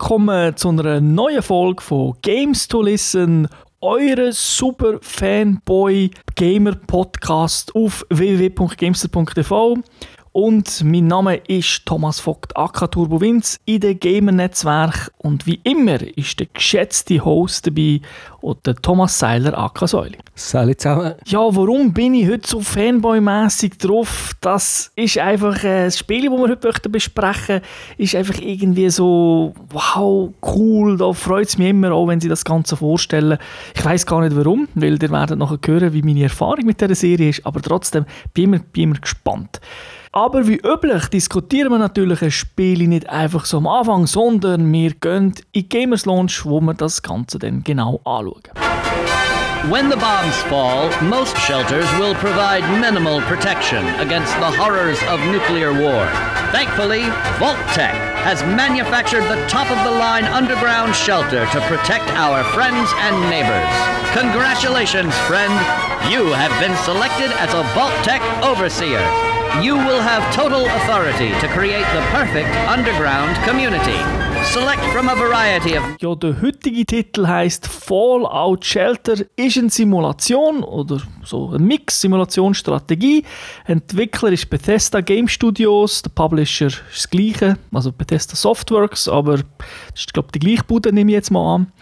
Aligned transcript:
Willkommen 0.00 0.56
zu 0.56 0.68
einer 0.68 1.00
neuen 1.00 1.42
Folge 1.42 1.82
von 1.82 2.14
Games 2.22 2.68
to 2.68 2.82
Listen, 2.82 3.48
eure 3.80 4.30
super 4.30 4.98
Fanboy 5.02 6.12
Gamer 6.36 6.76
Podcast 6.76 7.74
auf 7.74 8.06
www.gamester.tv. 8.08 9.78
Und 10.40 10.84
mein 10.84 11.08
Name 11.08 11.34
ist 11.48 11.84
Thomas 11.84 12.20
Vogt, 12.20 12.56
AK 12.56 12.92
Turbo 12.92 13.20
Winz 13.20 13.58
in 13.64 13.80
dem 13.80 13.98
Gamer-Netzwerk. 13.98 15.10
Und 15.18 15.46
wie 15.46 15.58
immer 15.64 16.00
ist 16.16 16.38
der 16.38 16.46
geschätzte 16.54 17.24
Host 17.24 17.66
dabei 17.66 18.00
und 18.40 18.64
der 18.64 18.76
Thomas 18.76 19.18
Seiler, 19.18 19.58
AK 19.58 19.88
Säuli. 19.88 20.16
Salut 20.36 20.80
zusammen. 20.80 21.14
Ja, 21.26 21.40
warum 21.40 21.92
bin 21.92 22.14
ich 22.14 22.28
heute 22.28 22.48
so 22.48 22.60
Fanboy-mässig 22.60 23.80
drauf? 23.80 24.30
Das 24.40 24.92
ist 24.94 25.18
einfach 25.18 25.64
äh, 25.64 25.86
das 25.86 25.98
Spiel, 25.98 26.30
das 26.30 26.38
wir 26.38 26.48
heute 26.48 26.68
möchten 26.68 26.92
besprechen 26.92 27.60
ist 27.96 28.14
einfach 28.14 28.38
irgendwie 28.40 28.90
so, 28.90 29.54
wow, 29.70 30.32
cool, 30.54 30.96
da 30.98 31.12
freut 31.14 31.48
es 31.48 31.58
mich 31.58 31.70
immer 31.70 31.90
auch, 31.90 32.06
wenn 32.06 32.20
sie 32.20 32.28
das 32.28 32.44
Ganze 32.44 32.76
vorstellen. 32.76 33.38
Ich 33.74 33.84
weiß 33.84 34.06
gar 34.06 34.20
nicht 34.20 34.36
warum, 34.36 34.68
weil 34.76 35.02
ihr 35.02 35.10
werdet 35.10 35.36
nachher 35.36 35.58
hören, 35.66 35.92
wie 35.92 36.02
meine 36.02 36.22
Erfahrung 36.22 36.64
mit 36.64 36.80
dieser 36.80 36.94
Serie 36.94 37.30
ist, 37.30 37.44
aber 37.44 37.60
trotzdem 37.60 38.04
bin 38.32 38.54
ich 38.54 38.62
bin 38.62 38.92
ich 38.92 39.00
gespannt. 39.00 39.60
Aber 40.18 40.48
wie 40.48 40.56
üblich 40.56 41.06
diskutieren 41.10 41.70
wir 41.70 41.78
natürlich 41.78 42.22
ein 42.22 42.32
Spiel 42.32 42.88
nicht 42.88 43.08
einfach 43.08 43.44
so 43.44 43.58
am 43.58 43.68
Anfang, 43.68 44.08
sondern 44.08 44.72
wir 44.72 44.90
gehen 44.94 45.32
in 45.52 45.68
Gamers 45.68 46.06
Launch, 46.06 46.44
wo 46.44 46.60
wir 46.60 46.74
das 46.74 47.00
Ganze 47.02 47.38
dann 47.38 47.62
genau 47.62 48.00
anschauen. 48.04 48.42
When 49.70 49.88
the 49.88 49.96
bombs 49.96 50.34
fall, 50.50 50.90
most 51.08 51.38
shelters 51.38 51.86
will 52.00 52.16
provide 52.16 52.64
minimal 52.80 53.20
protection 53.28 53.86
against 54.00 54.34
the 54.40 54.50
horrors 54.58 54.98
of 55.04 55.20
nuclear 55.30 55.70
war. 55.70 56.08
Thankfully, 56.50 57.04
Vault-Tec 57.38 57.94
has 58.26 58.42
manufactured 58.56 59.22
the 59.28 59.38
top-of-the-line 59.46 60.24
underground 60.24 60.96
shelter 60.96 61.46
to 61.52 61.60
protect 61.70 62.10
our 62.18 62.42
friends 62.54 62.90
and 63.06 63.14
neighbors. 63.30 63.70
Congratulations, 64.18 65.14
friend! 65.30 65.54
You 66.10 66.26
have 66.34 66.50
been 66.58 66.74
selected 66.82 67.30
as 67.38 67.54
a 67.54 67.62
Vault-Tec 67.72 68.20
Overseer. 68.42 69.27
You 69.62 69.74
will 69.74 70.00
have 70.00 70.22
total 70.32 70.66
authority 70.66 71.30
to 71.40 71.48
create 71.48 71.84
the 71.92 72.00
perfect 72.12 72.48
underground 72.68 73.36
community. 73.44 73.98
Select 74.44 74.84
from 74.92 75.08
a 75.08 75.16
variety 75.16 75.76
of 75.76 75.82
Ja, 76.00 76.14
der 76.14 76.40
heutige 76.40 76.86
Titel 76.86 77.26
heißt 77.26 77.66
Fallout 77.66 78.64
Shelter 78.64 79.14
ist 79.34 79.58
eine 79.58 79.70
Simulation 79.70 80.62
oder 80.62 81.00
so 81.24 81.50
ein 81.50 81.64
Mix 81.64 82.00
Simulationsstrategie. 82.00 83.24
Entwickler 83.66 84.30
ist 84.30 84.48
Bethesda 84.48 85.00
Game 85.00 85.26
Studios, 85.26 86.02
der 86.02 86.10
Publisher 86.10 86.66
ist 86.68 86.82
das 86.92 87.10
gleiche, 87.10 87.56
also 87.72 87.90
Bethesda 87.90 88.36
Softworks, 88.36 89.08
aber 89.08 89.38
das 89.38 89.46
ist 89.96 90.14
glaube 90.14 90.28
ich 90.28 90.40
die 90.40 90.46
gleiche 90.46 90.64
Bude, 90.64 90.92
nehme 90.92 91.10
ich 91.10 91.14
jetzt 91.14 91.30
mal 91.30 91.56
an. 91.56 91.72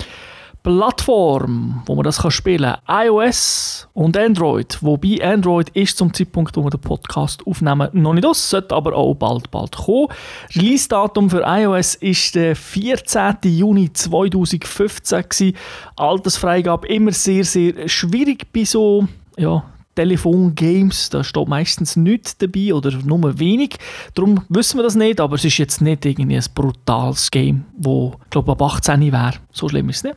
Plattform, 0.67 1.85
wo 1.87 1.95
man 1.95 2.03
das 2.03 2.21
spielen 2.35 2.75
kann, 2.87 3.07
iOS 3.07 3.87
und 3.95 4.17
Android. 4.17 4.77
Wobei 4.81 5.23
Android 5.23 5.69
ist 5.69 5.97
zum 5.97 6.13
Zeitpunkt, 6.13 6.57
wo 6.57 6.65
wir 6.65 6.71
den 6.71 6.81
Podcast 6.81 7.47
aufnehmen, 7.47 7.89
noch 7.93 8.15
nicht 8.15 8.27
aus, 8.27 8.51
sollte 8.51 8.75
aber 8.75 8.97
auch 8.97 9.15
bald, 9.15 9.49
bald 9.53 9.77
kommen. 9.77 10.09
Release-Datum 10.57 11.31
für 11.31 11.45
iOS 11.47 11.95
ist 11.95 12.35
der 12.35 12.57
14. 12.57 13.37
Juni 13.45 13.93
2015 13.93 15.23
gewesen. 15.29 15.57
Altersfreigabe 15.95 16.89
immer 16.89 17.13
sehr, 17.13 17.45
sehr 17.45 17.89
schwierig 17.89 18.53
bei 18.53 18.65
so, 18.65 19.07
ja, 19.37 19.63
Telefongames, 19.95 21.11
da 21.11 21.23
steht 21.23 21.49
meistens 21.49 21.95
nichts 21.97 22.37
dabei 22.39 22.75
oder 22.75 22.91
nur 23.05 23.39
wenig. 23.39 23.77
Darum 24.15 24.43
wissen 24.49 24.79
wir 24.79 24.83
das 24.83 24.97
nicht, 24.97 25.21
aber 25.21 25.37
es 25.37 25.45
ist 25.45 25.59
jetzt 25.59 25.81
nicht 25.81 26.05
irgendwie 26.05 26.37
ein 26.37 26.45
brutales 26.55 27.31
Game, 27.31 27.65
wo 27.79 28.15
ich 28.25 28.31
glaube 28.31 28.51
ab 28.53 28.63
18 28.63 29.01
wäre. 29.13 29.35
So 29.53 29.69
schlimm 29.69 29.89
ist 29.89 29.99
es 29.99 30.05
nicht. 30.05 30.17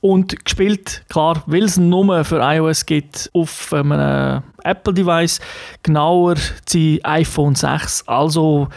Und 0.00 0.44
gespielt, 0.44 1.04
klar, 1.08 1.42
weil 1.46 1.64
es 1.64 1.76
nur 1.76 2.24
für 2.24 2.40
iOS 2.40 2.86
gibt, 2.86 3.30
auf 3.32 3.72
einem 3.72 4.42
Apple-Device, 4.62 5.40
genauer 5.82 6.36
die 6.72 7.04
iPhone 7.04 7.54
6. 7.54 8.06
Also 8.06 8.68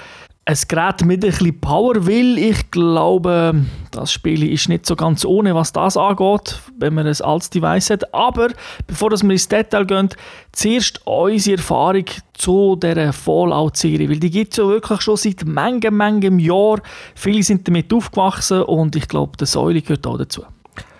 ein 0.47 0.57
Gerät 0.69 1.03
mit 1.03 1.25
ein 1.25 1.31
bisschen 1.31 1.59
Power 1.59 2.05
will. 2.05 2.37
Ich 2.37 2.71
glaube, 2.71 3.65
das 3.91 4.13
Spiel 4.13 4.49
ist 4.49 4.69
nicht 4.69 4.85
so 4.85 4.95
ganz 4.95 5.25
ohne, 5.25 5.53
was 5.53 5.73
das 5.73 5.97
angeht, 5.97 6.61
wenn 6.77 6.93
man 6.93 7.05
ein 7.05 7.21
altes 7.21 7.49
Device 7.49 7.89
hat. 7.89 8.13
Aber 8.13 8.47
bevor 8.87 9.11
wir 9.11 9.29
ins 9.29 9.49
Detail 9.49 9.85
gehen, 9.85 10.07
zuerst 10.53 11.05
unsere 11.05 11.57
Erfahrung 11.57 12.05
zu 12.33 12.77
dieser 12.77 13.11
Fallout-Serie. 13.11 14.09
Weil 14.09 14.19
die 14.19 14.29
gibt 14.29 14.53
es 14.53 14.57
ja 14.57 14.67
wirklich 14.67 15.01
schon 15.01 15.17
seit 15.17 15.45
manchem, 15.45 15.97
manchem 15.97 16.39
Jahr. 16.39 16.79
Viele 17.13 17.43
sind 17.43 17.67
damit 17.67 17.91
aufgewachsen 17.91 18.61
und 18.61 18.95
ich 18.95 19.09
glaube, 19.09 19.35
der 19.35 19.47
Säule 19.47 19.81
gehört 19.81 20.07
auch 20.07 20.17
dazu. 20.17 20.43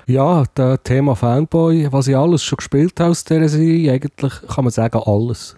Ja, 0.10 0.46
das 0.56 0.80
Thema 0.84 1.18
Fanboy, 1.18 1.92
was 1.92 2.08
ich 2.08 2.16
alles 2.16 2.42
schon 2.42 2.56
gespielt 2.56 2.98
habe 3.02 3.12
aus 3.12 3.26
dieser 3.26 3.50
Serie, 3.50 3.92
eigentlich 3.92 4.34
kann 4.48 4.64
man 4.64 4.72
sagen, 4.72 5.02
alles. 5.06 5.58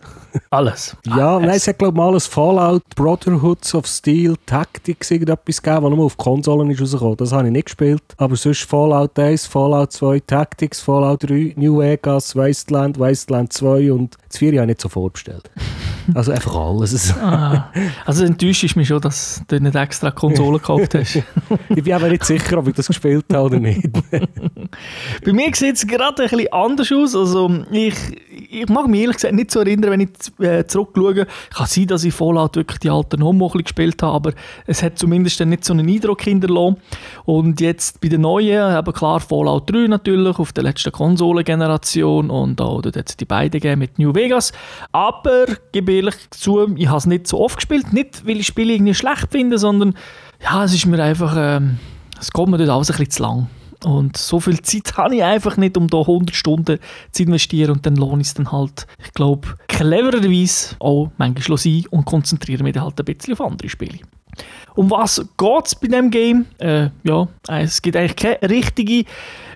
Alles. 0.49 0.95
Ja, 1.05 1.35
Alles. 1.35 1.47
nein, 1.47 1.55
es 1.55 1.67
hat 1.67 1.77
glaube 1.77 1.93
ich 1.93 1.97
mal 1.97 2.13
ein 2.13 2.19
Fallout, 2.19 2.83
Brotherhoods 2.95 3.73
of 3.75 3.85
Steel, 3.87 4.35
Tactics, 4.45 5.11
irgendetwas 5.11 5.61
gegeben, 5.61 5.83
das 5.83 5.95
nur 5.95 6.05
auf 6.05 6.17
Konsolen 6.17 6.69
ist 6.71 6.81
rausgekommen. 6.81 7.17
Das 7.17 7.31
habe 7.31 7.47
ich 7.47 7.51
nicht 7.51 7.65
gespielt. 7.65 8.03
Aber 8.17 8.35
sonst 8.35 8.63
Fallout 8.63 9.17
1, 9.17 9.45
Fallout 9.45 9.91
2, 9.91 10.19
Tactics, 10.21 10.81
Fallout 10.81 11.29
3, 11.29 11.53
New 11.55 11.79
Vegas, 11.79 12.35
Wasteland, 12.35 12.99
Wasteland 12.99 13.53
2 13.53 13.91
und 13.91 14.15
das 14.27 14.37
4 14.37 14.53
habe 14.53 14.61
ich 14.61 14.67
nicht 14.67 14.81
so 14.81 14.89
vorbestellt. 14.89 15.49
Also 16.15 16.31
einfach 16.31 16.55
alles. 16.55 17.13
Ah, 17.17 17.71
also 18.05 18.25
enttäuscht 18.25 18.63
ist 18.63 18.75
mich 18.75 18.87
schon, 18.87 19.01
dass 19.01 19.43
du 19.47 19.59
nicht 19.59 19.75
extra 19.75 20.11
Konsole 20.11 20.57
gekauft 20.57 20.95
hast. 20.95 21.15
ich 21.69 21.83
bin 21.83 21.93
aber 21.93 22.09
nicht 22.09 22.25
sicher, 22.25 22.57
ob 22.57 22.67
ich 22.67 22.73
das 22.73 22.87
gespielt 22.87 23.25
habe 23.31 23.45
oder 23.45 23.59
nicht. 23.59 23.87
Bei 25.23 25.33
mir 25.33 25.53
sieht 25.53 25.75
es 25.75 25.85
gerade 25.85 26.23
ein 26.23 26.29
bisschen 26.29 26.51
anders 26.51 26.91
aus. 26.91 27.15
Also 27.15 27.63
ich, 27.71 27.95
ich 28.51 28.67
mag 28.67 28.87
mich 28.87 29.01
ehrlich 29.01 29.17
gesagt 29.17 29.35
nicht 29.35 29.51
so 29.51 29.59
erinnern, 29.59 29.91
wenn 29.91 29.99
ich 30.01 30.09
äh, 30.39 30.65
zurückschaue. 30.65 31.27
Kann 31.53 31.67
sein, 31.67 31.87
dass 31.87 32.03
ich 32.03 32.13
Fallout 32.13 32.55
wirklich 32.55 32.79
die 32.79 32.89
alten 32.89 33.23
Homo 33.23 33.47
gespielt 33.49 34.01
habe, 34.01 34.15
aber 34.15 34.33
es 34.65 34.81
hat 34.81 34.97
zumindest 34.97 35.39
nicht 35.41 35.63
so 35.63 35.73
einen 35.73 35.87
Eindruck 35.87 36.23
hinterlassen. 36.23 36.77
Und 37.25 37.61
jetzt 37.61 38.01
bei 38.01 38.07
den 38.07 38.21
neuen, 38.21 38.59
aber 38.59 38.91
klar 38.91 39.19
Fallout 39.19 39.69
3 39.71 39.87
natürlich, 39.87 40.39
auf 40.39 40.51
der 40.51 40.63
letzten 40.63 40.91
Konsolengeneration 40.91 42.29
und 42.29 42.59
auch 42.59 42.81
dort 42.81 42.95
hat 42.95 43.19
die 43.19 43.25
beiden 43.25 43.59
gegeben 43.59 43.79
mit 43.79 43.99
New 43.99 44.15
Vegas. 44.15 44.51
Aber, 44.91 45.45
gebe 45.71 45.93
ehrlich 45.93 46.15
zu, 46.31 46.75
ich 46.75 46.87
habe 46.87 46.97
es 46.97 47.05
nicht 47.05 47.27
so 47.27 47.39
oft 47.39 47.57
gespielt. 47.57 47.93
Nicht, 47.93 48.25
weil 48.25 48.37
ich 48.37 48.47
Spiele 48.47 48.73
irgendwie 48.73 48.95
schlecht 48.95 49.27
finde, 49.31 49.59
sondern 49.59 49.93
ja, 50.41 50.63
es 50.63 50.73
ist 50.73 50.87
mir 50.87 51.01
einfach, 51.03 51.35
ähm, 51.37 51.77
es 52.19 52.31
kommt 52.31 52.51
mir 52.51 52.57
dort 52.57 52.69
alles 52.69 52.89
ein 52.89 52.97
bisschen 52.97 53.11
zu 53.11 53.23
lang. 53.23 53.47
Und 53.85 54.17
so 54.17 54.39
viel 54.39 54.61
Zeit 54.61 54.93
habe 54.97 55.15
ich 55.15 55.23
einfach 55.23 55.57
nicht, 55.57 55.77
um 55.77 55.87
da 55.87 55.99
100 55.99 56.35
Stunden 56.35 56.79
zu 57.11 57.23
investieren 57.23 57.71
und 57.71 57.85
dann 57.85 57.95
lohne 57.95 58.21
ich 58.21 58.27
es 58.27 58.33
dann 58.33 58.51
halt, 58.51 58.87
ich 59.03 59.13
glaube, 59.13 59.47
clevererweise 59.67 60.75
auch 60.79 61.11
manchmal 61.17 61.57
sein 61.57 61.85
und 61.89 62.05
konzentriere 62.05 62.63
mich 62.63 62.73
dann 62.73 62.83
halt 62.83 62.99
ein 62.99 63.05
bisschen 63.05 63.33
auf 63.33 63.41
andere 63.41 63.69
Spiele. 63.69 63.99
Um 64.75 64.89
was 64.91 65.17
geht 65.37 65.65
es 65.65 65.75
bei 65.75 65.87
diesem 65.87 66.11
Game? 66.11 66.45
Äh, 66.59 66.89
ja, 67.03 67.27
es 67.47 67.81
gibt 67.81 67.95
eigentlich 67.95 68.15
keine 68.15 68.49
richtige 68.49 69.05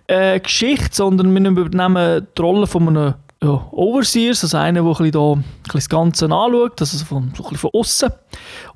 äh, 0.08 0.40
Geschichte, 0.40 0.90
sondern 0.92 1.34
wir 1.34 1.50
übernehmen 1.50 2.28
die 2.38 2.42
Rolle 2.42 2.68
von 2.68 2.88
einem 2.88 3.14
ja, 3.44 3.68
Overseers, 3.72 4.44
also 4.44 4.58
einer, 4.58 4.82
der 4.84 5.02
ein 5.02 5.12
da, 5.12 5.36
das 5.74 5.90
Ganze 5.90 6.26
anschaut, 6.26 6.80
also 6.80 7.06
von, 7.06 7.34
so 7.36 7.44
von 7.44 7.70
außen. 7.74 8.10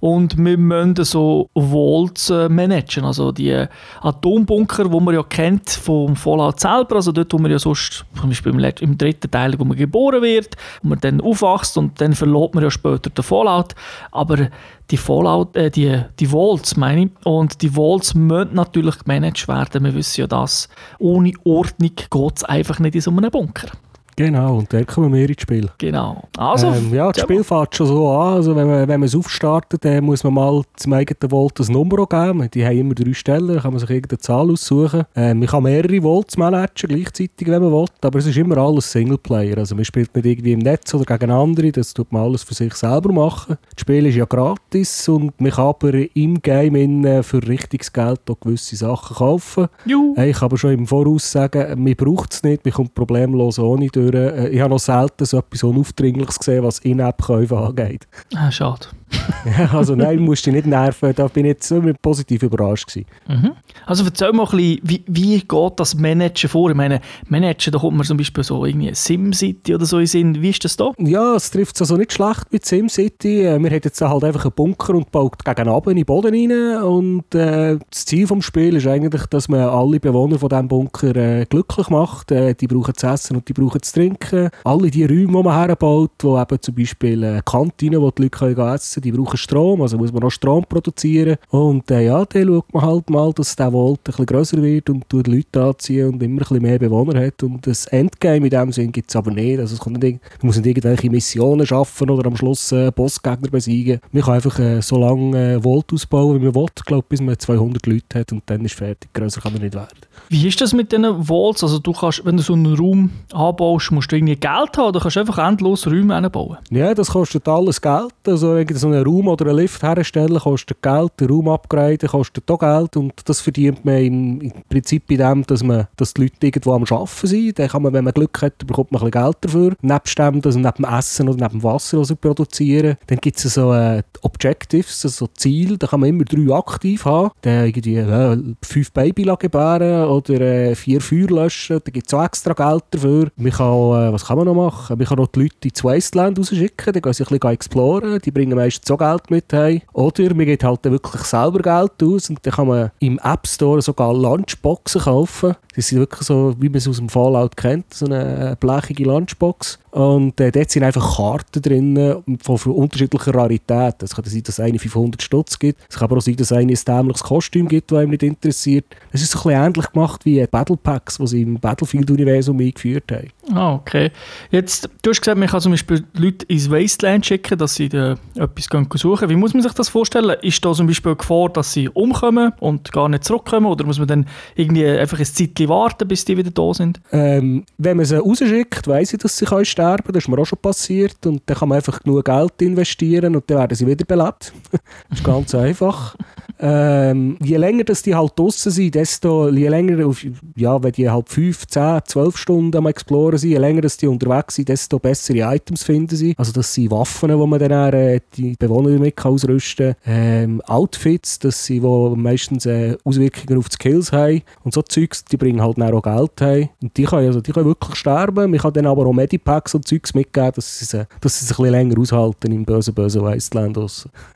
Und 0.02 0.38
wir 0.38 0.58
müssen 0.58 1.06
so 1.06 1.50
Vaults 1.56 2.30
äh, 2.30 2.50
managen, 2.50 3.06
also 3.06 3.31
die 3.31 3.66
Atombunker, 4.02 4.90
die 4.90 5.00
man 5.00 5.16
ja 5.16 5.24
kennt 5.24 5.69
vom 5.69 6.18
Fallout 6.18 6.60
selber, 6.60 6.98
also 6.98 7.14
dort, 7.14 7.31
wo 7.31 7.38
man 7.38 7.50
ja 7.50 7.60
sonst, 7.60 8.06
zum 8.19 8.30
Beispiel 8.30 8.52
im, 8.52 8.60
im 8.60 8.98
dritten 8.98 9.31
Teil, 9.31 9.58
wo 9.58 9.64
man 9.64 9.78
geboren 9.78 10.22
wird, 10.22 10.58
wo 10.81 10.90
man 10.90 11.00
dann 11.00 11.22
aufwachst 11.22 11.78
und 11.78 12.02
dann 12.02 12.14
verlobt 12.14 12.54
man 12.54 12.64
ja 12.64 12.69
später 12.69 13.10
den 13.10 13.24
Fallout, 13.24 13.74
aber 14.12 14.50
die 14.92 14.98
Fallout, 14.98 15.56
äh, 15.56 15.72
die, 15.72 16.02
die 16.19 16.31
Vaults 16.31 16.75
meine 16.75 17.06
ich, 17.06 17.12
und 17.24 17.62
die 17.62 17.74
Vaults 17.74 18.16
müssen 18.16 18.54
natürlich 18.54 19.00
gemanagt 19.00 19.48
werden, 19.48 19.86
wir 19.86 19.96
wissen 19.96 20.22
ja 20.22 20.28
das, 20.28 20.68
ohne 21.00 21.31
Ordnung 21.46 21.92
geht 21.96 22.34
es 22.36 22.44
einfach 22.44 22.80
nicht 22.80 22.96
in 22.96 23.02
so 23.02 23.12
einem 23.12 23.31
Bunker. 23.31 23.69
Genau, 24.18 24.58
und 24.58 24.74
dann 24.74 24.86
kommen 24.88 25.14
wir 25.14 25.30
ins 25.30 25.44
Spiel. 25.44 25.69
Genau. 25.78 26.24
Also, 26.38 26.68
ähm, 26.68 26.92
ja, 26.92 27.12
das 27.12 27.22
Spiel 27.22 27.44
fängt 27.44 27.75
schon 27.75 27.86
so 27.86 28.10
an. 28.10 28.34
Also, 28.34 28.56
wenn 28.56 28.66
man, 28.68 28.88
wenn 28.88 29.00
man 29.00 29.06
es 29.06 29.16
aufstartet, 29.16 29.86
dann 29.86 30.04
muss 30.04 30.24
man 30.24 30.34
mal 30.34 30.64
zum 30.75 30.94
eigenen 30.94 31.31
Volt 31.31 31.60
ein 31.60 31.72
Nummer 31.72 32.08
geben. 32.08 32.50
Die 32.52 32.66
haben 32.66 32.80
immer 32.80 32.96
drei 32.96 33.14
Stellen, 33.14 33.48
da 33.48 33.62
kann 33.62 33.74
man 33.74 33.80
sich 33.80 33.92
irgendeine 33.92 34.18
Zahl 34.18 34.50
aussuchen. 34.50 35.04
Ähm, 35.16 35.38
man 35.38 35.48
kann 35.48 35.62
mehrere 35.62 36.02
Volts 36.02 36.36
managen 36.36 36.90
gleichzeitig, 36.90 37.48
wenn 37.48 37.62
man 37.62 37.72
will, 37.72 37.86
aber 38.02 38.18
es 38.18 38.25
ist 38.25 38.38
immer 38.38 38.58
alles 38.58 38.92
Singleplayer. 38.92 39.60
Also 39.60 39.75
man 39.75 39.86
spielt 39.86 40.16
nicht 40.16 40.25
irgendwie 40.25 40.54
im 40.54 40.60
Netz 40.60 40.96
oder 40.96 41.06
gegen 41.06 41.30
andere, 41.30 41.72
das 41.72 41.94
tut 41.94 42.12
man 42.12 42.24
alles 42.24 42.42
für 42.42 42.56
sich 42.56 42.74
selber 42.74 43.14
machen. 43.14 43.58
Das 43.75 43.81
Spiel 43.81 44.08
ist 44.08 44.16
ja 44.16 44.25
gratis 44.25 45.08
und 45.10 45.40
man 45.40 45.52
kann 45.52 45.66
aber 45.66 45.94
im 46.16 46.42
Game 46.42 47.24
für 47.24 47.48
richtiges 47.48 47.94
Geld 47.94 48.22
auch 48.30 48.40
gewisse 48.40 48.75
Sachen 48.75 49.16
kaufen. 49.16 49.68
Juhu. 49.86 50.16
Ich 50.19 50.38
kann 50.38 50.46
aber 50.48 50.58
schon 50.58 50.72
im 50.72 50.88
Voraus 50.88 51.31
sagen, 51.31 51.84
man 51.84 51.96
braucht 51.96 52.34
es 52.34 52.42
nicht, 52.42 52.66
man 52.66 52.74
kommt 52.74 52.96
problemlos 52.96 53.60
ohne 53.60 53.88
durch. 53.88 54.06
Ich 54.13 54.59
habe 54.59 54.69
noch 54.69 54.80
selten 54.80 55.25
so 55.25 55.38
etwas 55.39 55.63
Unaufdringliches 55.63 56.39
gesehen, 56.39 56.63
was 56.63 56.80
In-App-Käufe 56.80 57.57
angeht. 57.57 58.07
Ah, 58.36 58.51
schade. 58.51 58.88
also 59.71 59.95
nein, 59.95 60.19
musst 60.19 60.45
dich 60.45 60.54
nicht 60.54 60.68
nerven. 60.68 61.13
Da 61.15 61.27
bin 61.27 61.45
ich 61.45 61.51
jetzt 61.51 61.68
so 61.68 61.81
positiv 62.01 62.44
überrascht 62.44 62.88
gewesen. 62.88 63.07
Mhm. 63.27 63.51
Also 63.86 64.04
erzähl 64.04 64.33
mal 64.33 64.44
ein 64.44 64.51
bisschen, 64.51 64.80
wie, 64.83 65.04
wie 65.07 65.39
geht 65.39 65.74
das 65.77 65.95
Managen 65.95 66.50
vor? 66.50 66.69
Ich 66.69 66.75
meine, 66.75 67.01
Managen, 67.27 67.71
da 67.71 67.80
kommt 67.80 67.98
man 67.98 68.06
zum 68.06 68.18
Beispiel 68.18 68.44
so 68.44 68.65
irgendwie 68.65 68.94
SimCity 68.94 69.75
oder 69.75 69.86
so 69.86 70.00
in 70.00 70.07
Sinn. 70.07 70.42
Wie 70.42 70.50
ist 70.50 70.63
das 70.63 70.75
da? 70.75 70.92
Ja, 70.98 71.36
es 71.36 71.51
trifft 71.51 71.75
es 71.75 71.81
also 71.81 71.95
nicht 71.95 72.13
schlecht 72.13 72.51
mit 72.51 72.65
SimCity. 72.65 73.42
Äh, 73.42 73.59
wir 73.59 73.69
haben 73.69 73.81
jetzt 73.83 74.01
halt 74.01 74.24
einfach 74.24 74.45
einen 74.45 74.54
Bunker 74.54 74.95
und 74.95 75.12
baut 75.12 75.44
gegen 75.44 75.69
oben 75.69 75.92
in 75.92 75.98
den 75.98 76.06
Boden 76.06 76.33
rein. 76.33 76.83
Und 76.83 77.33
äh, 77.36 77.77
das 77.89 78.06
Ziel 78.06 78.27
des 78.27 78.45
Spiels 78.45 78.77
ist 78.77 78.88
eigentlich, 78.88 79.25
dass 79.27 79.48
man 79.48 79.62
alle 79.62 80.00
Bewohner 80.00 80.39
von 80.39 80.50
diesem 80.50 80.68
Bunker 80.68 81.15
äh, 81.15 81.45
glücklich 81.45 81.89
macht. 81.89 82.31
Äh, 82.31 82.54
die 82.56 82.68
brauchen 82.68 82.95
zu 82.95 83.07
essen 83.07 83.38
und 83.38 83.48
die 83.48 83.54
brauchen 83.54 83.81
zu 83.81 83.94
trinken. 83.94 84.50
Alle 84.63 84.92
die 84.92 85.06
Räume, 85.06 85.27
die 85.27 85.44
man 85.44 85.54
herbaut, 85.54 86.12
wo 86.21 86.39
eben 86.39 86.62
zum 86.62 86.75
Beispiel 86.75 87.24
äh, 87.24 87.42
Kantinen, 87.45 88.01
wo 88.01 88.12
die 88.12 88.24
Leute 88.24 88.38
können 88.38 88.57
essen 88.57 88.97
können, 89.02 89.16
die 89.16 89.18
brauchen 89.18 89.38
Strom, 89.38 89.82
also 89.82 89.98
muss 89.98 90.12
man 90.12 90.22
noch 90.22 90.32
Strom 90.32 90.66
produzieren. 90.68 91.38
Und 91.50 91.90
äh, 91.92 92.06
ja, 92.06 92.26
dann 92.26 92.48
schaut 92.48 92.74
man 92.74 92.84
halt 92.84 93.10
mal, 93.10 93.34
dass 93.34 93.56
der 93.56 93.72
Volt 93.72 94.00
ein 94.00 94.04
bisschen 94.06 94.26
grösser 94.26 94.62
wird 94.62 94.90
und 94.90 95.08
tut 95.10 95.28
Leute 95.28 95.64
anziehen 95.64 96.10
und 96.10 96.24
immer 96.24 96.36
ein 96.36 96.40
bisschen 96.40 96.62
mehr 96.62 96.80
Bewohner 96.80 97.26
hat. 97.26 97.44
Und 97.44 97.66
das 97.66 97.86
Endgame 97.88 98.48
in 98.48 98.50
dem 98.50 98.72
Sinn 98.72 98.92
gibt 98.92 99.10
es 99.10 99.16
aber 99.16 99.32
nicht. 99.32 99.60
Also 99.60 99.76
es 99.76 99.80
kommt 99.80 100.02
nicht, 100.02 100.20
man 100.42 100.48
muss 100.48 100.58
nicht 100.58 100.66
irgendwelche 100.66 101.10
Missionen 101.10 101.66
schaffen 101.66 102.10
oder 102.10 102.28
am 102.28 102.36
Schluss 102.36 102.72
äh, 102.72 102.92
Bossgegner 102.92 103.50
besiegen. 103.50 104.00
Man 104.12 104.24
kann 104.24 104.36
einfach 104.36 104.60
äh, 104.60 104.82
so 104.82 104.98
lange 104.98 105.54
äh, 105.54 105.64
Volt 105.64 105.92
ausbauen, 105.94 106.40
wie 106.42 106.46
man 106.46 106.56
will, 106.56 106.68
glaube 106.86 107.06
bis 107.10 107.22
man 107.22 107.38
200 107.38 107.86
Leute 107.86 108.20
hat 108.20 108.32
und 108.32 108.44
dann 108.46 108.66
ist 108.66 108.76
fertig. 108.76 109.14
Grösser 109.14 109.42
kann 109.42 109.54
man 109.54 109.62
nicht 109.62 109.76
werden. 109.76 109.88
Wie 110.30 110.48
ist 110.48 110.60
das 110.60 110.74
mit 110.74 110.92
diesen 110.92 111.24
Volts? 111.24 111.64
Also 111.64 111.80
du 111.80 111.94
kannst, 111.94 112.26
wenn 112.26 112.38
du 112.38 112.44
so 112.44 112.54
einen 112.54 112.76
Raum 112.76 113.12
anbaust, 113.32 113.92
musst 113.92 114.12
du 114.12 114.16
irgendwie 114.16 114.36
Geld 114.36 114.78
haben 114.78 114.88
oder 114.88 115.00
kannst 115.00 115.16
du 115.16 115.20
einfach 115.22 115.38
endlos 115.38 115.88
Räume 115.88 116.16
anbauen? 116.16 116.58
Ja, 116.70 116.94
das 116.94 117.12
kostet 117.12 117.48
alles 117.48 117.82
Geld. 117.82 118.14
Also 118.26 118.56
wenn 118.56 118.68
du 118.68 118.78
so 118.78 118.87
einen 118.94 119.06
Raum 119.06 119.28
oder 119.28 119.48
einen 119.48 119.57
Lift 119.57 119.84
herstellen, 119.84 120.39
kostet 120.39 120.81
Geld, 120.81 121.12
den 121.19 121.30
Raum 121.30 121.50
upgraden 121.50 122.10
kostet 122.10 122.50
auch 122.50 122.60
Geld 122.60 122.98
und 122.98 123.13
das 123.25 123.42
verdient 123.42 123.84
man 123.86 123.98
im, 123.98 124.42
im 124.42 124.51
Prinzip 124.69 125.07
bei 125.07 125.16
dem, 125.16 125.45
dass, 125.45 125.63
man, 125.63 125.88
dass 125.95 126.13
die 126.13 126.24
Leute 126.24 126.48
irgendwo 126.48 126.74
am 126.74 126.84
Arbeiten 126.84 127.28
sind. 127.28 127.60
Dann 127.60 127.68
kann 127.68 127.81
man, 127.84 127.94
wenn 127.94 128.04
man 128.04 128.13
Glück 128.13 128.42
hat, 128.42 128.57
bekommt 128.66 128.92
man 128.92 129.01
ein 129.01 129.10
bisschen 129.10 129.24
Geld 129.24 129.38
dafür. 129.42 129.74
Nebst 129.81 130.18
dem, 130.18 130.42
also 130.44 130.60
neben 130.60 130.75
dem 130.75 130.86
Essen 130.86 131.30
oder 131.30 131.38
neben 131.38 131.60
dem 131.60 131.63
Wasser, 131.63 132.00
was 132.00 132.07
sie 132.07 132.16
produzieren. 132.16 132.98
Dann 133.07 133.18
gibt 133.19 133.38
es 133.38 133.54
so 133.54 133.74
äh, 133.74 134.04
Objectives, 134.22 135.06
also 135.06 135.28
Ziele, 135.28 135.78
da 135.78 135.88
kann 135.88 136.00
man 136.00 136.10
immer 136.10 136.24
drei 136.24 136.54
aktiv 136.56 137.06
haben. 137.06 137.31
Dann 137.42 137.66
irgendwie 137.66 137.98
äh, 137.98 138.38
fünf 138.62 138.92
Baby 138.92 139.24
gebären 139.40 140.10
oder 140.10 140.42
äh, 140.42 140.75
vier 140.75 141.01
Feuer 141.01 141.28
löschen. 141.28 141.80
Da 141.83 141.92
gibt 141.92 142.07
es 142.07 142.13
auch 142.13 142.24
extra 142.24 142.54
Geld 142.54 142.83
dafür. 142.92 143.30
Man 143.36 143.51
kann, 143.51 143.68
äh, 143.68 144.13
was 144.13 144.25
kann 144.25 144.38
man 144.38 144.45
noch 144.45 144.56
machen? 144.56 144.98
Man 144.98 145.07
kann 145.07 145.19
auch 145.19 145.28
die 145.28 145.42
Leute 145.42 145.68
ins 145.68 145.83
Wasteland 145.83 146.40
rausschicken, 146.40 146.94
die 146.94 147.01
gehen 147.01 147.13
sich 147.13 147.28
ein 147.30 147.40
bisschen 147.40 147.51
exploren, 147.51 148.19
die 148.24 148.31
bringen 148.31 148.56
meistens 148.56 148.77
so 148.86 148.98
Geld 148.98 149.30
mit 149.30 149.52
heim. 149.54 149.82
Oder 149.94 150.34
man 150.34 150.46
geht 150.46 150.64
halt 150.64 150.84
wirklich 150.84 151.22
selber 151.24 151.60
Geld 151.60 152.04
aus 152.04 152.30
und 152.30 152.40
dann 152.44 152.54
kann 152.54 152.68
man 152.68 152.92
im 153.00 153.20
App 153.24 153.48
Store 153.48 153.82
sogar 153.82 154.14
Lunchboxen 154.14 155.02
kaufen. 155.02 155.56
Das 155.76 155.88
sind 155.88 156.00
wirklich 156.00 156.28
so, 156.28 156.56
wie 156.60 156.70
man 156.70 156.78
es 156.78 156.88
aus 156.88 156.98
dem 156.98 157.10
Fallout 157.10 157.56
kennt, 157.56 157.94
so 157.94 158.06
eine 158.06 158.58
blechige 158.60 159.04
Lunchbox. 159.04 159.80
Und 159.98 160.40
äh, 160.40 160.52
dort 160.52 160.70
sind 160.70 160.84
einfach 160.84 161.18
Karten 161.18 161.60
drin 161.60 162.24
von, 162.44 162.58
von 162.60 162.72
unterschiedlicher 162.74 163.34
Rarität. 163.34 163.96
Es 164.04 164.16
kann 164.16 164.26
sein, 164.26 164.44
dass 164.44 164.60
es 164.60 164.64
eine 164.64 164.78
500 164.78 165.20
Stutz 165.24 165.58
gibt. 165.58 165.82
Es 165.90 165.96
kann 165.96 166.04
aber 166.04 166.18
auch 166.18 166.22
sein, 166.22 166.36
dass 166.36 166.52
es 166.52 166.58
ein 166.58 166.68
dämliches 166.68 167.24
Kostüm 167.24 167.68
gibt, 167.68 167.92
das 167.92 167.98
einem 167.98 168.12
nicht 168.12 168.22
interessiert. 168.22 168.86
Es 169.12 169.24
ist 169.24 169.32
so 169.32 169.40
ein 169.40 169.44
bisschen 169.44 169.66
ähnlich 169.66 169.92
gemacht 169.92 170.24
wie 170.24 170.46
Battle 170.46 170.78
Packs, 170.78 171.18
die 171.18 171.26
sie 171.26 171.42
im 171.42 171.60
Battlefield-Universum 171.60 172.60
eingeführt 172.60 173.12
haben. 173.12 173.30
Ah, 173.52 173.74
okay. 173.74 174.12
Jetzt, 174.52 174.88
du 175.02 175.10
hast 175.10 175.22
gesagt, 175.22 175.40
man 175.40 175.48
kann 175.48 175.62
zum 175.62 175.72
Beispiel 175.72 176.04
Leute 176.14 176.46
ins 176.46 176.70
Wasteland 176.70 177.26
schicken, 177.26 177.58
dass 177.58 177.74
sie 177.74 177.90
da 177.90 178.18
etwas 178.36 178.70
gehen 178.70 178.88
suchen. 178.94 179.30
Wie 179.30 179.36
muss 179.36 179.56
man 179.56 179.64
sich 179.64 179.74
das 179.74 179.90
vorstellen? 179.90 180.38
Ist 180.44 180.64
da 180.64 180.74
zum 180.74 180.86
Beispiel 180.86 181.14
eine 181.14 181.18
Gefahr, 181.18 181.50
dass 181.50 181.74
sie 181.74 181.90
umkommen 181.90 182.54
und 182.60 182.92
gar 182.92 183.10
nicht 183.10 183.24
zurückkommen? 183.24 183.66
Oder 183.66 183.84
muss 183.84 183.98
man 183.98 184.08
dann 184.08 184.28
irgendwie 184.54 184.86
einfach 184.86 185.18
ein 185.18 185.26
Zeitchen 185.26 185.70
warten, 185.70 186.08
bis 186.08 186.24
die 186.24 186.38
wieder 186.38 186.52
da 186.52 186.72
sind? 186.76 187.02
Ähm, 187.12 187.64
wenn 187.80 187.98
man 187.98 188.06
sie 188.06 188.20
rausschickt, 188.20 188.88
weiss 188.88 189.14
ich, 189.14 189.20
dass 189.20 189.38
sie 189.38 189.48
sterben 189.48 189.87
können. 189.95 190.13
Das 190.13 190.24
ist 190.24 190.28
mir 190.28 190.39
auch 190.39 190.45
schon 190.45 190.60
passiert. 190.60 191.25
Und 191.25 191.42
dann 191.45 191.57
kann 191.57 191.69
man 191.69 191.78
einfach 191.78 192.01
genug 192.01 192.25
Geld 192.25 192.62
investieren 192.62 193.36
und 193.36 193.50
dann 193.50 193.60
werden 193.60 193.75
sie 193.75 193.88
wieder 193.88 194.06
belebt. 194.06 194.54
das 194.72 194.81
ist 195.19 195.24
ganz 195.24 195.56
einfach. 195.56 196.16
Ähm, 196.60 197.38
je 197.39 197.57
länger 197.57 197.84
dass 197.84 198.01
die 198.01 198.16
halt 198.16 198.31
draußen 198.36 198.72
sind, 198.72 198.95
desto 198.95 199.50
je 199.50 199.68
länger, 199.68 200.12
ja, 200.56 200.81
wenn 200.81 200.92
die 200.92 201.07
halt 201.07 201.30
5, 201.30 201.68
10, 201.68 202.00
12 202.06 202.38
Stunden 202.38 202.78
am 202.78 202.88
Exploren 202.88 203.38
sind, 203.38 203.51
je 203.51 203.57
länger 203.57 203.81
dass 203.81 203.98
die 203.98 204.07
unterwegs 204.07 204.56
sind, 204.56 204.69
desto 204.69 204.98
bessere 204.98 205.56
Items 205.56 205.84
finden 205.84 206.16
sie. 206.16 206.33
Also 206.36 206.51
das 206.51 206.74
sind 206.74 206.90
Waffen, 206.90 207.30
die 207.30 207.36
man 207.36 207.60
dann 207.60 207.94
äh, 207.94 208.22
die 208.36 208.56
Bewohner 208.57 208.92
damit 208.92 209.24
ausrüsten 209.24 209.95
kann. 210.04 210.13
Ähm, 210.13 210.62
Outfits, 210.62 211.38
das 211.40 211.63
sind, 211.66 211.83
wo 211.83 212.16
meistens 212.16 212.66
äh, 212.66 212.98
Auswirkungen 213.04 213.60
auf 213.60 213.69
die 213.69 213.75
Skills 213.75 214.12
haben. 214.12 214.42
Und 214.63 214.74
so 214.74 214.81
Zeugs, 214.81 215.24
die 215.25 215.38
bringen 215.38 215.62
halt 215.62 215.78
dann 215.78 215.94
auch 215.94 216.01
Geld 216.01 216.42
heim. 216.42 216.69
Und 216.81 216.98
die 216.98 217.04
können, 217.04 217.28
also, 217.28 217.42
die 217.42 217.51
können 217.51 217.68
wirklich 217.68 217.95
sterben. 217.95 218.50
Man 218.50 218.60
kann 218.60 218.74
dann 218.74 218.88
aber 218.88 219.06
auch 219.06 219.13
Medipacks 219.13 219.67
und 219.75 219.88
Zeugs 219.88 220.14
mitgeben, 220.14 220.52
dass 220.56 220.80
sie, 220.80 221.06
dass 221.22 221.40
sie 221.40 221.46
sich 221.46 221.58
ein 221.58 221.64
bisschen 221.64 221.72
länger 221.72 222.00
aushalten 222.00 222.52
im 222.52 222.66
bösen, 222.66 222.94
bösen 222.94 223.22
Wasteland. 223.22 223.78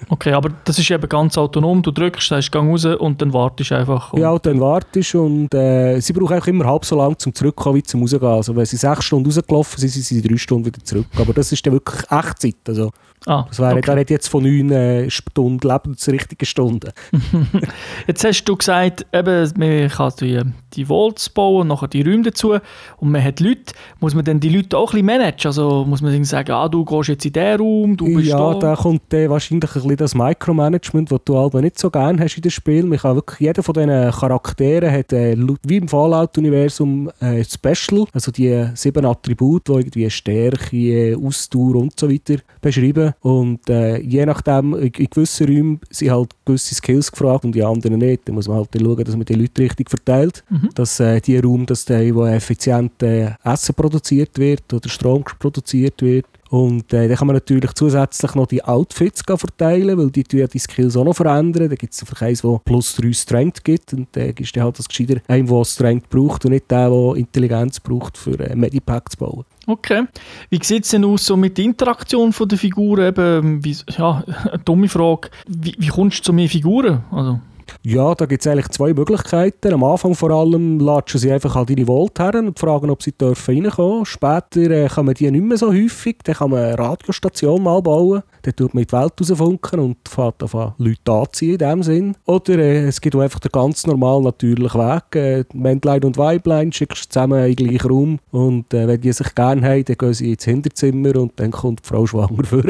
Okay, 0.10 0.34
aber 0.34 0.50
das 0.64 0.80
ist 0.80 0.90
eben 0.90 1.08
ganz 1.08 1.38
autonom. 1.38 1.82
Du 1.82 1.92
drückst, 1.92 2.28
sagst, 2.28 2.52
gang 2.52 2.70
raus 2.70 2.86
und 2.86 3.22
dann 3.22 3.34
wartest 3.34 3.72
einfach. 3.72 4.14
Ja, 4.14 4.38
dann 4.40 4.60
wartest 4.60 5.16
und 5.16 5.54
äh, 5.54 6.00
sie 6.00 6.14
brauchen 6.14 6.40
auch 6.40 6.48
immer 6.48 6.66
halb 6.66 6.86
so 6.86 6.96
lange 6.96 7.18
zum 7.18 7.34
Zurückkommen 7.34 7.78
wie 7.78 7.84
zum 7.84 8.02
Rausgehen. 8.02 8.24
Also 8.24 8.56
wenn 8.56 8.66
sie 8.66 8.78
sechs 8.78 9.06
Stunden 9.06 9.26
rausgelaufen 9.26 9.80
sind, 9.80 9.90
sind 9.90 10.04
sie 10.04 10.22
drei 10.22 10.38
Stunden 10.38 10.66
wieder 10.66 10.84
zurück. 10.84 11.08
Aber 11.18 11.34
das 11.34 11.52
ist 11.52 11.66
dann 11.66 11.74
wirklich 11.74 12.04
Echtzeit. 12.10 12.56
Also, 12.68 12.92
ah, 13.26 13.46
das 13.48 13.60
wäre, 13.60 13.78
okay. 13.78 14.04
da 14.06 14.14
jetzt 14.14 14.28
von 14.28 14.44
neun 14.44 14.72
äh, 14.72 15.10
Stunden 15.10 15.68
lebensrichtige 15.68 16.46
Stunden. 16.46 16.92
jetzt 18.08 18.24
hast 18.24 18.44
du 18.46 18.56
gesagt, 18.56 19.06
eben, 19.14 19.52
man 19.58 19.90
kann 19.90 20.14
die, 20.20 20.42
die 20.74 20.86
Volts 20.86 21.30
bauen, 21.30 21.68
nachher 21.68 21.88
die 21.88 22.02
Räume 22.02 22.24
dazu 22.24 22.58
und 22.98 23.12
man 23.12 23.24
hat 23.24 23.40
Leute. 23.40 23.74
Muss 24.00 24.16
man 24.16 24.26
dann 24.26 24.40
die 24.40 24.50
Leute 24.50 24.78
auch 24.78 24.94
ein 24.94 25.06
bisschen 25.06 25.06
managen? 25.06 25.48
Also 25.48 25.86
muss 25.86 26.02
man 26.02 26.24
sagen, 26.24 26.52
ah, 26.52 26.68
du 26.68 26.84
gehst 26.84 27.10
jetzt 27.10 27.26
in 27.26 27.34
diesen 27.34 27.60
Raum, 27.60 27.98
du 27.98 28.06
bist 28.06 28.30
ja, 28.30 28.54
da. 28.54 28.60
da 28.60 28.76
kommt 28.76 29.14
äh, 29.14 29.30
wahrscheinlich 29.30 29.70
ein 29.70 29.82
bisschen 29.82 29.98
das 29.98 30.16
Micromanagement, 30.16 31.12
das 31.12 31.20
du 31.26 31.38
aber 31.38 31.62
nicht 31.62 31.80
so 31.80 31.90
gerne 31.90 32.24
hast 32.24 32.36
in 32.36 32.42
dem 32.42 32.52
Spiel. 32.52 32.84
Man 32.84 33.00
kann 33.00 33.16
wirklich, 33.16 33.40
jeder 33.40 33.64
von 33.64 33.74
diesen 33.74 34.12
Charakteren 34.12 34.92
hat 34.92 35.14
äh, 35.14 35.36
wie 35.64 35.78
im 35.78 35.88
Fallout-Universum 35.88 37.12
äh, 37.20 37.44
Special, 37.44 38.06
also 38.14 38.32
die 38.32 38.68
sieben 38.74 39.06
Attribute, 39.06 39.68
die 39.68 39.74
irgendwie 39.74 40.10
Stärke, 40.10 41.18
Ausdauer 41.24 41.76
und 41.76 42.00
so 42.00 42.10
weiter 42.10 42.36
beschreiben. 42.62 43.11
Und 43.22 43.70
äh, 43.70 43.98
je 43.98 44.26
nachdem, 44.26 44.74
in, 44.76 44.92
in 44.92 45.08
gewissen 45.10 45.48
Räumen 45.48 45.80
sind 45.90 46.12
halt 46.12 46.32
gewisse 46.46 46.76
Skills 46.76 47.12
gefragt 47.12 47.46
und 47.46 47.54
die 47.54 47.64
anderen 47.64 48.00
nicht. 48.00 48.28
Da 48.28 48.34
muss 48.34 48.48
man 48.48 48.58
halt 48.58 48.70
schauen, 48.74 49.04
dass 49.04 49.16
man 49.16 49.26
die 49.26 49.34
Leute 49.34 49.62
richtig 49.62 49.90
verteilt. 49.90 50.44
Mhm. 50.50 50.70
Dass 50.76 51.00
äh, 51.00 51.20
die 51.22 51.38
Raum, 51.38 51.66
dass 51.66 51.86
der, 51.86 52.14
wo 52.16 52.26
effizient 52.26 53.02
äh, 53.04 53.32
Essen 53.44 53.76
produziert 53.76 54.38
wird 54.38 54.74
oder 54.74 54.90
Strom 54.90 55.24
produziert 55.40 56.02
wird, 56.02 56.26
und 56.52 56.92
äh, 56.92 57.08
dann 57.08 57.16
kann 57.16 57.28
man 57.28 57.38
natürlich 57.38 57.72
zusätzlich 57.76 58.36
noch 58.36 58.46
die 58.46 58.62
Outfits 58.62 59.24
verteilen, 59.26 59.98
weil 59.98 60.12
die 60.12 60.26
ja 60.34 60.48
die 60.48 60.60
Skills 60.60 60.98
auch 60.98 61.06
noch 61.06 61.16
verändern. 61.16 61.70
Da 61.70 61.76
gibt 61.76 61.94
es 61.94 62.02
einfach 62.02 62.22
eins, 62.24 62.42
das 62.42 62.60
plus 62.66 62.94
3 62.98 63.14
Strength 63.14 63.64
gibt. 63.64 63.94
Und 63.94 64.10
dann 64.12 64.32
ist 64.32 64.54
dann 64.54 64.64
halt 64.66 64.78
das 64.78 64.90
gescheiter 64.90 65.22
ein, 65.30 65.48
der 65.48 65.64
Strength 65.64 66.10
braucht 66.10 66.44
und 66.44 66.52
nicht 66.52 66.70
der, 66.70 66.90
der 66.90 67.16
Intelligenz 67.16 67.80
braucht, 67.80 68.18
für 68.18 68.38
äh, 68.38 68.54
Medipack 68.54 69.10
zu 69.14 69.18
bauen. 69.20 69.46
Okay. 69.66 70.04
Wie 70.50 70.60
sieht 70.62 70.84
es 70.84 70.90
denn 70.90 71.06
aus 71.06 71.26
so 71.26 71.38
mit 71.38 71.58
der 71.58 71.64
Interaktion 71.64 72.34
der 72.38 72.58
Figuren? 72.58 73.08
Eben, 73.08 73.64
wie, 73.64 73.78
ja, 73.98 74.22
eine 74.52 74.60
dumme 74.60 74.90
Frage. 74.90 75.30
Wie, 75.48 75.76
wie 75.78 75.88
kommst 75.88 76.20
du 76.20 76.24
zu 76.24 76.34
mehr 76.34 76.50
Figuren? 76.50 77.02
Also 77.12 77.40
ja, 77.84 78.16
da 78.16 78.26
gibt 78.26 78.46
es 78.46 78.52
eigentlich 78.52 78.70
zwei 78.70 78.94
Möglichkeiten. 78.94 79.74
Am 79.74 79.84
Anfang 79.84 80.16
vor 80.16 80.32
allem 80.32 80.80
latschen 80.80 81.20
sie 81.20 81.32
einfach 81.32 81.56
an 81.56 81.66
deine 81.66 81.86
Vault 81.86 82.20
her 82.20 82.36
und 82.36 82.60
fragen, 82.60 82.90
ob 82.90 83.02
sie 83.02 83.12
dürfen 83.12 83.64
reinkommen. 83.64 84.06
Später 84.06 84.70
äh, 84.72 84.88
kann 84.88 85.06
man 85.06 85.16
die 85.16 85.30
nicht 85.30 85.44
mehr 85.44 85.58
so 85.58 85.72
häufig. 85.72 86.18
Dann 86.24 86.36
kann 86.36 86.52
man 86.52 86.64
eine 86.64 86.80
Radiostation 86.80 87.64
mal 87.64 87.82
bauen. 87.82 88.24
Dann 88.44 88.56
tut 88.56 88.74
man 88.74 88.84
in 88.84 88.88
die 88.88 88.94
Welt 88.94 89.14
rausfunken 89.20 89.80
und 89.80 89.98
fährt 90.08 90.42
an 90.42 90.74
Leute 90.78 91.12
anziehen 91.12 91.54
in 91.54 91.58
dem 91.58 91.84
Sinn. 91.84 92.16
Oder 92.26 92.58
äh, 92.58 92.88
es 92.88 93.02
gibt 93.02 93.16
auch 93.16 93.22
einfach 93.22 93.40
den 93.40 93.52
ganz 93.52 93.86
normalen 93.86 94.24
natürlichen 94.24 94.80
Weg. 94.80 95.16
Äh, 95.16 95.44
Männlein 95.54 96.04
und 96.04 96.18
Weiblein 96.18 96.72
schickst 96.72 97.06
du 97.06 97.10
zusammen 97.10 97.44
in 97.46 97.56
den 97.56 97.68
gleichen 97.68 97.90
Raum 97.90 98.20
und 98.32 98.74
äh, 98.74 98.88
wenn 98.88 99.02
die 99.02 99.12
sich 99.12 99.34
gerne 99.36 99.62
haben, 99.68 99.86
dann 99.86 99.96
gehen 99.98 100.14
sie 100.14 100.32
ins 100.32 100.46
Hinterzimmer 100.46 101.16
und 101.16 101.34
dann 101.40 101.52
kommt 101.52 101.84
die 101.84 101.88
Frau 101.88 102.06
schwanger 102.06 102.44
vor. 102.44 102.64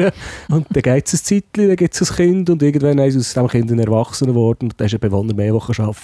und 0.48 0.66
dann 0.70 0.82
geht 0.82 1.06
es 1.06 1.14
ein 1.14 1.24
Zeitchen, 1.24 1.68
dann 1.68 1.76
gibt 1.76 2.00
es 2.00 2.10
ein 2.10 2.16
Kind 2.16 2.50
und 2.50 2.62
irgendwann 2.62 2.98
ist 2.98 3.16
aus 3.16 3.32
diesem 3.32 3.48
Kind 3.48 3.70
ein 3.70 3.78
Erwachsener 3.78 4.32
geworden 4.32 4.64
und 4.64 4.74
dann 4.80 4.86
ist 4.86 5.00
Bewohner 5.00 5.34
mehr, 5.34 5.52
die 5.52 5.80
arbeiten 5.80 5.96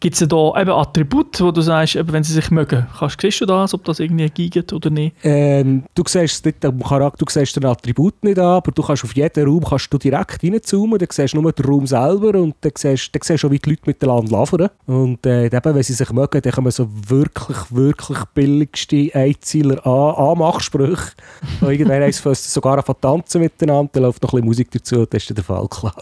Gibt 0.00 0.20
es 0.20 0.28
da 0.28 0.60
eben 0.60 0.70
Attribute, 0.70 1.40
wo 1.40 1.50
du 1.50 1.60
sagst, 1.60 1.96
eben, 1.96 2.12
wenn 2.12 2.24
sie 2.24 2.32
sich 2.32 2.50
mögen? 2.50 2.86
Kannst, 2.98 3.20
siehst 3.20 3.40
du 3.40 3.46
das, 3.46 3.74
ob 3.74 3.84
das 3.84 4.00
irgendwie 4.00 4.28
geht 4.30 4.72
oder 4.72 4.90
nicht? 4.90 5.14
Ähm, 5.22 5.84
du 5.94 6.02
siehst 6.06 6.44
nicht 6.44 6.64
am 6.64 6.82
Charakter, 6.82 7.24
du 7.24 7.30
siehst 7.30 7.56
den 7.56 7.64
Attribut 7.66 8.22
nicht 8.22 8.38
an, 8.38 8.56
aber 8.56 8.72
du 8.72 8.82
kannst 8.82 9.04
auf 9.08 9.16
jeden 9.16 9.46
Raum 9.46 9.64
kannst 9.64 9.92
du 9.92 9.98
direkt 9.98 10.42
reinzoomen, 10.42 10.98
dann 10.98 11.08
siehst 11.10 11.34
du 11.34 11.40
nur 11.40 11.52
den 11.52 11.64
Raum 11.64 11.86
selber 11.86 12.38
und 12.38 12.54
dann 12.60 12.72
siehst, 12.76 13.14
dann 13.14 13.22
siehst 13.22 13.42
du 13.42 13.48
auch, 13.48 13.50
wie 13.50 13.58
die 13.58 13.70
Leute 13.70 13.82
miteinander 13.86 14.30
labern. 14.30 14.68
Und 14.86 15.24
äh, 15.26 15.46
eben, 15.46 15.74
wenn 15.74 15.82
sie 15.82 15.94
sich 15.94 16.12
mögen, 16.12 16.42
dann 16.42 16.52
kommen 16.52 16.70
so 16.70 16.88
wirklich, 17.08 17.56
wirklich 17.70 18.18
billigste 18.34 19.10
Einzieler 19.14 19.84
an 19.86 20.14
Anmachsprüche. 20.14 21.12
Und 21.60 21.70
irgendwann 21.70 22.02
heisst 22.02 22.24
es 22.26 22.52
sogar 22.52 22.82
von 22.82 22.94
tanzen 23.00 23.40
miteinander, 23.40 23.90
dann 23.94 24.02
läuft 24.04 24.22
noch 24.22 24.32
ein 24.32 24.36
bisschen 24.36 24.46
Musik 24.46 24.70
dazu, 24.70 25.06
das 25.06 25.22
ist 25.22 25.36
der 25.36 25.44
Fall, 25.44 25.66
klar. 25.68 25.94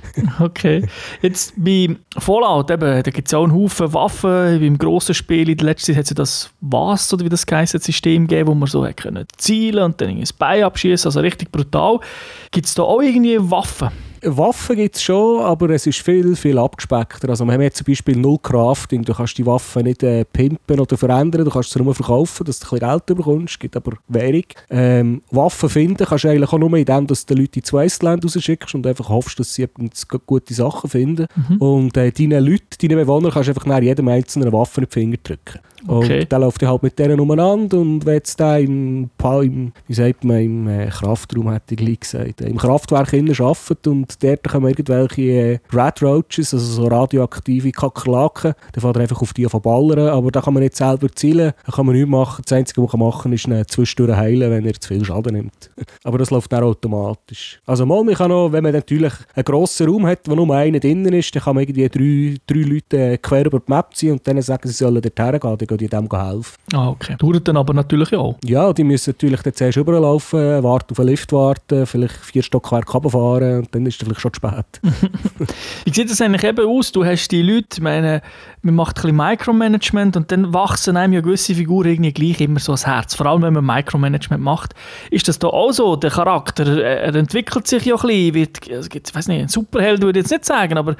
okay. 0.40 0.86
Jetzt 1.22 1.54
bei 1.56 1.96
Fallout, 2.18 2.70
eben, 2.70 3.02
da 3.02 3.10
gibt 3.10 3.28
es 3.28 3.34
auch 3.34 3.44
einen 3.44 3.54
Haufen 3.54 3.92
Waffen, 3.92 4.60
wie 4.60 4.66
im 4.66 4.78
grossen 4.78 5.14
Spiel, 5.14 5.48
in 5.48 5.56
der 5.56 5.66
letzten 5.66 5.92
Zeit 5.92 5.96
hat 5.96 6.04
es 6.04 6.10
ja 6.10 6.14
das 6.14 6.50
WAS, 6.60 7.12
oder 7.12 7.24
wie 7.24 7.28
das 7.28 7.46
heisst, 7.50 7.78
System 7.82 8.26
gegeben, 8.26 8.48
wo 8.48 8.54
man 8.54 8.68
so 8.68 8.88
können 8.96 9.26
zielen 9.36 9.84
und 9.84 10.00
dann 10.00 10.10
ein 10.10 10.24
Bein 10.38 10.64
abschießen, 10.64 11.08
also 11.08 11.20
richtig 11.20 11.50
brutal. 11.52 12.00
Gibt 12.50 12.66
es 12.66 12.74
da 12.74 12.82
auch 12.82 13.00
irgendwie 13.00 13.38
Waffen? 13.38 13.90
Waffen 14.22 14.76
gibt 14.76 14.96
es 14.96 15.02
schon, 15.02 15.42
aber 15.42 15.70
es 15.70 15.86
ist 15.86 16.00
viel, 16.00 16.34
viel 16.34 16.58
abgespeckter. 16.58 17.28
Also 17.28 17.44
wir 17.44 17.52
haben 17.52 17.62
jetzt 17.62 17.78
zum 17.78 17.86
Beispiel 17.86 18.16
null 18.16 18.38
Crafting. 18.42 19.04
Du 19.04 19.14
kannst 19.14 19.38
die 19.38 19.46
Waffen 19.46 19.84
nicht 19.84 20.02
äh, 20.02 20.24
pimpen 20.24 20.80
oder 20.80 20.96
verändern, 20.96 21.44
du 21.44 21.50
kannst 21.50 21.70
sie 21.70 21.82
nur 21.82 21.94
verkaufen, 21.94 22.44
dass 22.44 22.58
du 22.58 22.66
ein 22.66 22.80
bisschen 22.80 22.88
Geld 22.88 23.06
bekommst. 23.06 23.54
Es 23.54 23.58
gibt 23.58 23.76
aber 23.76 23.92
Währung. 24.08 24.44
Ähm, 24.70 25.22
Waffen 25.30 25.68
finden 25.68 26.04
kannst 26.04 26.24
du 26.24 26.28
eigentlich 26.28 26.52
auch 26.52 26.58
nur 26.58 26.76
indem 26.76 27.06
du 27.06 27.14
die 27.14 27.34
Leute 27.34 27.60
ins 27.60 27.72
Wasteland 27.72 28.24
rausschickst 28.24 28.74
und 28.74 28.86
einfach 28.86 29.08
hoffst, 29.08 29.38
dass 29.38 29.54
sie 29.54 29.66
gute 30.26 30.54
Sachen 30.54 30.90
finden. 30.90 31.26
Mhm. 31.48 31.56
Und 31.58 31.96
äh, 31.96 32.10
deine 32.10 32.40
Leute, 32.40 32.78
deine 32.80 32.96
Bewohner, 32.96 33.30
kannst 33.30 33.48
du 33.48 33.52
einfach 33.52 33.66
nach 33.66 33.80
jedem 33.80 34.08
einzelnen 34.08 34.52
Waffe 34.52 34.80
in 34.80 34.86
die 34.86 34.92
Finger 34.92 35.16
drücken. 35.22 35.60
Okay. 35.86 36.20
Und 36.20 36.32
dann 36.32 36.40
läuft 36.42 36.62
er 36.62 36.70
halt 36.70 36.82
mit 36.82 36.98
denen 36.98 37.20
umeinander 37.20 37.78
und 37.78 38.04
wenn 38.04 38.14
jetzt 38.14 38.38
da 38.40 38.58
im, 38.58 39.10
im, 39.22 39.72
wie 39.86 39.94
sagt 39.94 40.24
man, 40.24 40.40
im 40.40 40.68
äh, 40.68 40.86
Kraftraum, 40.88 41.50
hätte 41.52 41.74
ich 41.74 41.78
gleich 41.78 42.00
gesagt, 42.00 42.40
im 42.40 42.56
Kraftwerk 42.56 43.12
innen 43.12 43.34
arbeitet 43.38 43.86
und 43.86 44.22
dort 44.22 44.48
kommen 44.48 44.68
irgendwelche 44.68 45.22
äh, 45.22 45.58
Red 45.72 46.02
Roaches, 46.02 46.52
also 46.52 46.58
so 46.58 46.86
radioaktive 46.86 47.72
Kakerlaken, 47.72 48.54
dann 48.72 48.82
fährt 48.82 48.96
er 48.96 49.02
einfach 49.02 49.22
auf 49.22 49.32
die 49.32 49.46
ballern, 49.46 50.08
aber 50.08 50.30
da 50.30 50.40
kann 50.40 50.54
man 50.54 50.62
nicht 50.62 50.76
selber 50.76 51.08
zielen, 51.14 51.52
da 51.66 51.72
kann 51.72 51.86
man 51.86 51.94
nichts 51.94 52.10
machen, 52.10 52.42
das 52.44 52.52
Einzige, 52.52 52.82
was 52.82 52.92
man 52.92 53.00
machen 53.00 53.22
kann, 53.22 53.32
ist 53.32 53.46
eine 53.46 53.66
zwischendurch 53.66 54.16
heilen, 54.16 54.50
wenn 54.50 54.66
er 54.66 54.74
zu 54.74 54.88
viel 54.88 55.04
Schaden 55.04 55.34
nimmt. 55.34 55.70
aber 56.04 56.18
das 56.18 56.30
läuft 56.30 56.52
dann 56.52 56.64
automatisch. 56.64 57.60
Also 57.66 57.86
mal, 57.86 58.04
man 58.04 58.14
kann 58.14 58.32
auch, 58.32 58.52
wenn 58.52 58.62
man 58.62 58.72
natürlich 58.72 59.12
einen 59.34 59.44
grossen 59.44 59.88
Raum 59.88 60.06
hat, 60.06 60.20
wo 60.26 60.34
nur 60.34 60.54
einer 60.54 60.80
drinnen 60.80 61.12
ist, 61.12 61.34
dann 61.34 61.42
kann 61.42 61.54
man 61.54 61.62
irgendwie 61.64 61.88
drei, 61.88 62.36
drei 62.46 62.68
Leute 62.68 62.96
äh, 62.98 63.18
quer 63.18 63.46
über 63.46 63.60
die 63.60 63.72
Map 63.72 63.94
ziehen 63.94 64.12
und 64.12 64.26
dann 64.26 64.40
sagen, 64.42 64.68
sie 64.68 64.74
sollen 64.74 65.00
dort 65.00 65.18
hergehen, 65.18 65.58
die 65.76 65.88
dem 65.88 66.08
helfen. 66.10 66.54
Ah, 66.72 66.88
okay. 66.88 67.16
Dauert 67.18 67.46
dann 67.46 67.56
aber 67.56 67.74
natürlich 67.74 68.14
auch. 68.14 68.36
Ja, 68.44 68.72
die 68.72 68.84
müssen 68.84 69.10
natürlich 69.10 69.42
dann 69.42 69.54
zuerst 69.54 69.76
überlaufen, 69.76 70.62
warten 70.62 70.92
auf 70.92 71.00
einen 71.00 71.08
Lift 71.08 71.32
warten, 71.32 71.86
vielleicht 71.86 72.16
vier 72.16 72.42
Stockwerke 72.42 72.92
runterfahren 72.92 73.58
und 73.60 73.74
dann 73.74 73.86
ist 73.86 74.00
es 74.00 74.06
vielleicht 74.06 74.20
schon 74.20 74.32
zu 74.32 74.40
spät. 74.40 74.80
Wie 75.84 75.92
sieht 75.92 76.10
das 76.10 76.20
eigentlich 76.20 76.44
eben 76.44 76.66
aus? 76.66 76.92
Du 76.92 77.04
hast 77.04 77.28
die 77.28 77.42
Leute, 77.42 77.82
meine, 77.82 78.22
man 78.62 78.74
macht 78.74 78.98
ein 78.98 79.02
bisschen 79.02 79.16
Micromanagement 79.16 80.16
und 80.16 80.32
dann 80.32 80.52
wachsen 80.52 80.96
einem 80.96 81.12
ja 81.12 81.20
gewisse 81.20 81.54
Figuren 81.54 81.88
irgendwie 81.88 82.12
gleich 82.12 82.40
immer 82.40 82.58
so 82.58 82.72
ans 82.72 82.86
Herz. 82.86 83.14
Vor 83.14 83.26
allem, 83.26 83.42
wenn 83.42 83.54
man 83.54 83.64
Micromanagement 83.64 84.42
macht. 84.42 84.74
Ist 85.10 85.28
das 85.28 85.38
da 85.38 85.48
auch 85.48 85.72
so, 85.72 85.96
der 85.96 86.10
Charakter? 86.10 86.82
Er 86.82 87.14
entwickelt 87.14 87.66
sich 87.66 87.84
ja 87.84 87.94
ein 87.94 88.00
bisschen, 88.00 88.34
wird, 88.34 88.70
also, 88.70 88.88
ich 88.92 89.14
weiß 89.14 89.28
nicht, 89.28 89.40
ein 89.40 89.48
Superheld 89.48 90.02
würde 90.02 90.18
ich 90.18 90.24
jetzt 90.24 90.32
nicht 90.32 90.44
sagen, 90.44 90.76
aber 90.76 90.96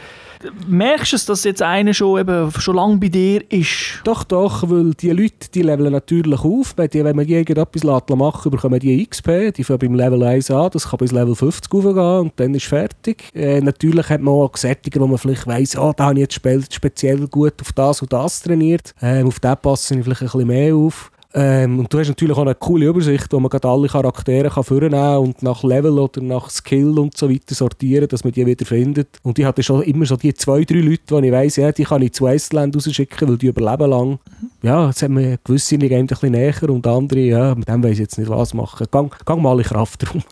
merkst 0.67 1.13
du, 1.13 1.33
dass 1.33 1.45
jetzt 1.45 1.63
einer 1.63 1.95
schon, 1.95 2.21
eben, 2.21 2.51
schon 2.53 2.77
lange 2.77 2.99
bei 2.99 3.09
dir 3.09 3.43
ist? 3.51 4.01
Doch, 4.05 4.25
doch, 4.25 4.69
weil 4.69 4.95
die 4.95 5.11
Leute, 5.11 5.51
die 5.53 5.63
leveln 5.63 5.93
natürlich 5.93 6.41
auf. 6.41 6.75
Wenn, 6.77 7.17
man 7.17 7.27
irgendetwas 7.27 7.85
machen 7.85 8.51
bekommen 8.51 8.79
die 8.79 9.05
XP, 9.07 9.53
die 9.57 9.65
fangen 9.65 9.81
beim 9.81 9.95
Level 9.95 10.23
1 10.23 10.51
an, 10.51 10.71
das 10.73 10.89
kann 10.89 10.99
bis 10.99 11.13
Level 11.13 11.35
50 11.35 11.73
aufgehen 11.73 12.21
und 12.21 12.33
dann 12.37 12.55
ist 12.55 12.67
fertig. 12.67 13.31
Äh, 13.35 13.61
natürlich 13.61 14.09
hat 14.09 14.21
man 14.21 14.35
auch 14.35 14.53
Gesättiger, 14.53 15.01
wo 15.01 15.07
man 15.07 15.19
vielleicht 15.19 15.47
weiss, 15.47 15.77
oh, 15.77 15.93
da 15.97 16.05
habe 16.05 16.15
ich 16.15 16.21
jetzt 16.21 16.75
speziell 16.75 17.27
gut 17.27 17.48
auf 17.61 17.73
das 17.73 18.03
und 18.03 18.13
das 18.13 18.43
trainiert. 18.43 18.95
Ähm, 19.01 19.27
auf 19.27 19.41
den 19.41 19.57
passe 19.57 19.95
ich 19.95 20.05
vielleicht 20.05 20.23
ein 20.23 20.29
bisschen 20.29 20.47
mehr 20.47 20.75
auf. 20.75 21.11
Ähm, 21.35 21.79
und 21.79 21.93
du 21.93 21.99
hast 21.99 22.09
natürlich 22.09 22.35
auch 22.35 22.41
eine 22.41 22.55
coole 22.55 22.87
Übersicht, 22.87 23.31
wo 23.33 23.39
man 23.39 23.51
gerade 23.51 23.69
alle 23.69 23.87
Charaktere 23.87 24.49
kann 24.49 24.65
vornehmen 24.65 25.19
und 25.19 25.43
nach 25.43 25.63
Level 25.63 25.99
oder 25.99 26.23
nach 26.23 26.49
Skill 26.49 26.99
und 26.99 27.19
so 27.19 27.29
weiter 27.29 27.55
sortieren, 27.55 28.09
dass 28.09 28.25
man 28.25 28.33
die 28.33 28.47
wieder 28.47 28.65
findet. 28.65 29.09
Und 29.23 29.39
ich 29.39 29.45
hatte 29.45 29.63
schon 29.63 29.83
immer 29.83 30.07
so 30.07 30.17
die 30.17 30.33
zwei, 30.33 30.65
drei 30.65 30.79
Leute, 30.79 31.21
die 31.21 31.27
ich 31.27 31.33
weiss, 31.33 31.57
ja, 31.57 31.71
die 31.71 31.85
kann 31.85 32.01
ich 32.01 32.15
zu 32.15 32.27
Iceland 32.27 32.75
rausschicken, 32.75 33.29
weil 33.29 33.37
die 33.37 33.49
überleben 33.49 33.91
lang. 33.91 34.19
Ja, 34.63 34.87
jetzt 34.87 35.03
haben 35.03 35.19
wir 35.19 35.39
gewisse 35.45 35.77
Game 35.77 36.01
ein 36.01 36.07
bisschen 36.07 36.33
näher 36.33 36.71
und 36.71 36.87
andere, 36.87 37.21
ja, 37.21 37.55
mit 37.55 37.69
dem 37.69 37.83
weiss 37.83 37.93
ich 37.93 37.99
jetzt 37.99 38.19
nicht 38.19 38.31
was 38.31 38.55
machen. 38.55 38.87
Gang, 38.91 39.15
gang 39.27 39.43
mal 39.43 39.59
in 39.59 39.65
Kraft 39.65 40.09
drum. 40.09 40.23